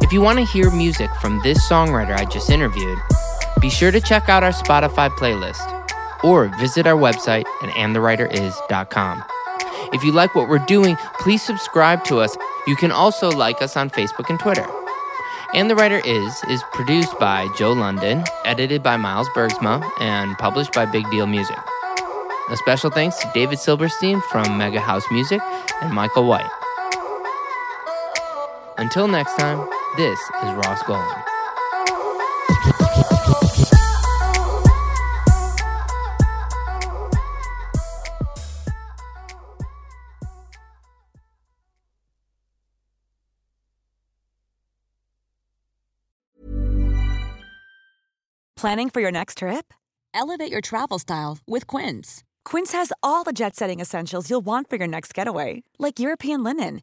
[0.02, 2.96] If you want to hear music from this songwriter I just interviewed,
[3.60, 5.58] be sure to check out our Spotify playlist
[6.22, 9.24] or visit our website at andthewriteris.com.
[9.92, 12.36] If you like what we're doing, please subscribe to us.
[12.68, 14.64] You can also like us on Facebook and Twitter.
[15.52, 20.72] And the Writer Is is produced by Joe London, edited by Miles Bergsma, and published
[20.72, 21.58] by Big Deal Music.
[22.48, 25.40] A special thanks to David Silverstein from Mega House Music
[25.82, 26.59] and Michael White.
[28.80, 29.68] Until next time,
[29.98, 31.22] this is Ross Golan.
[48.56, 49.74] Planning for your next trip?
[50.14, 52.22] Elevate your travel style with Quince.
[52.44, 56.42] Quince has all the jet setting essentials you'll want for your next getaway, like European
[56.42, 56.82] linen,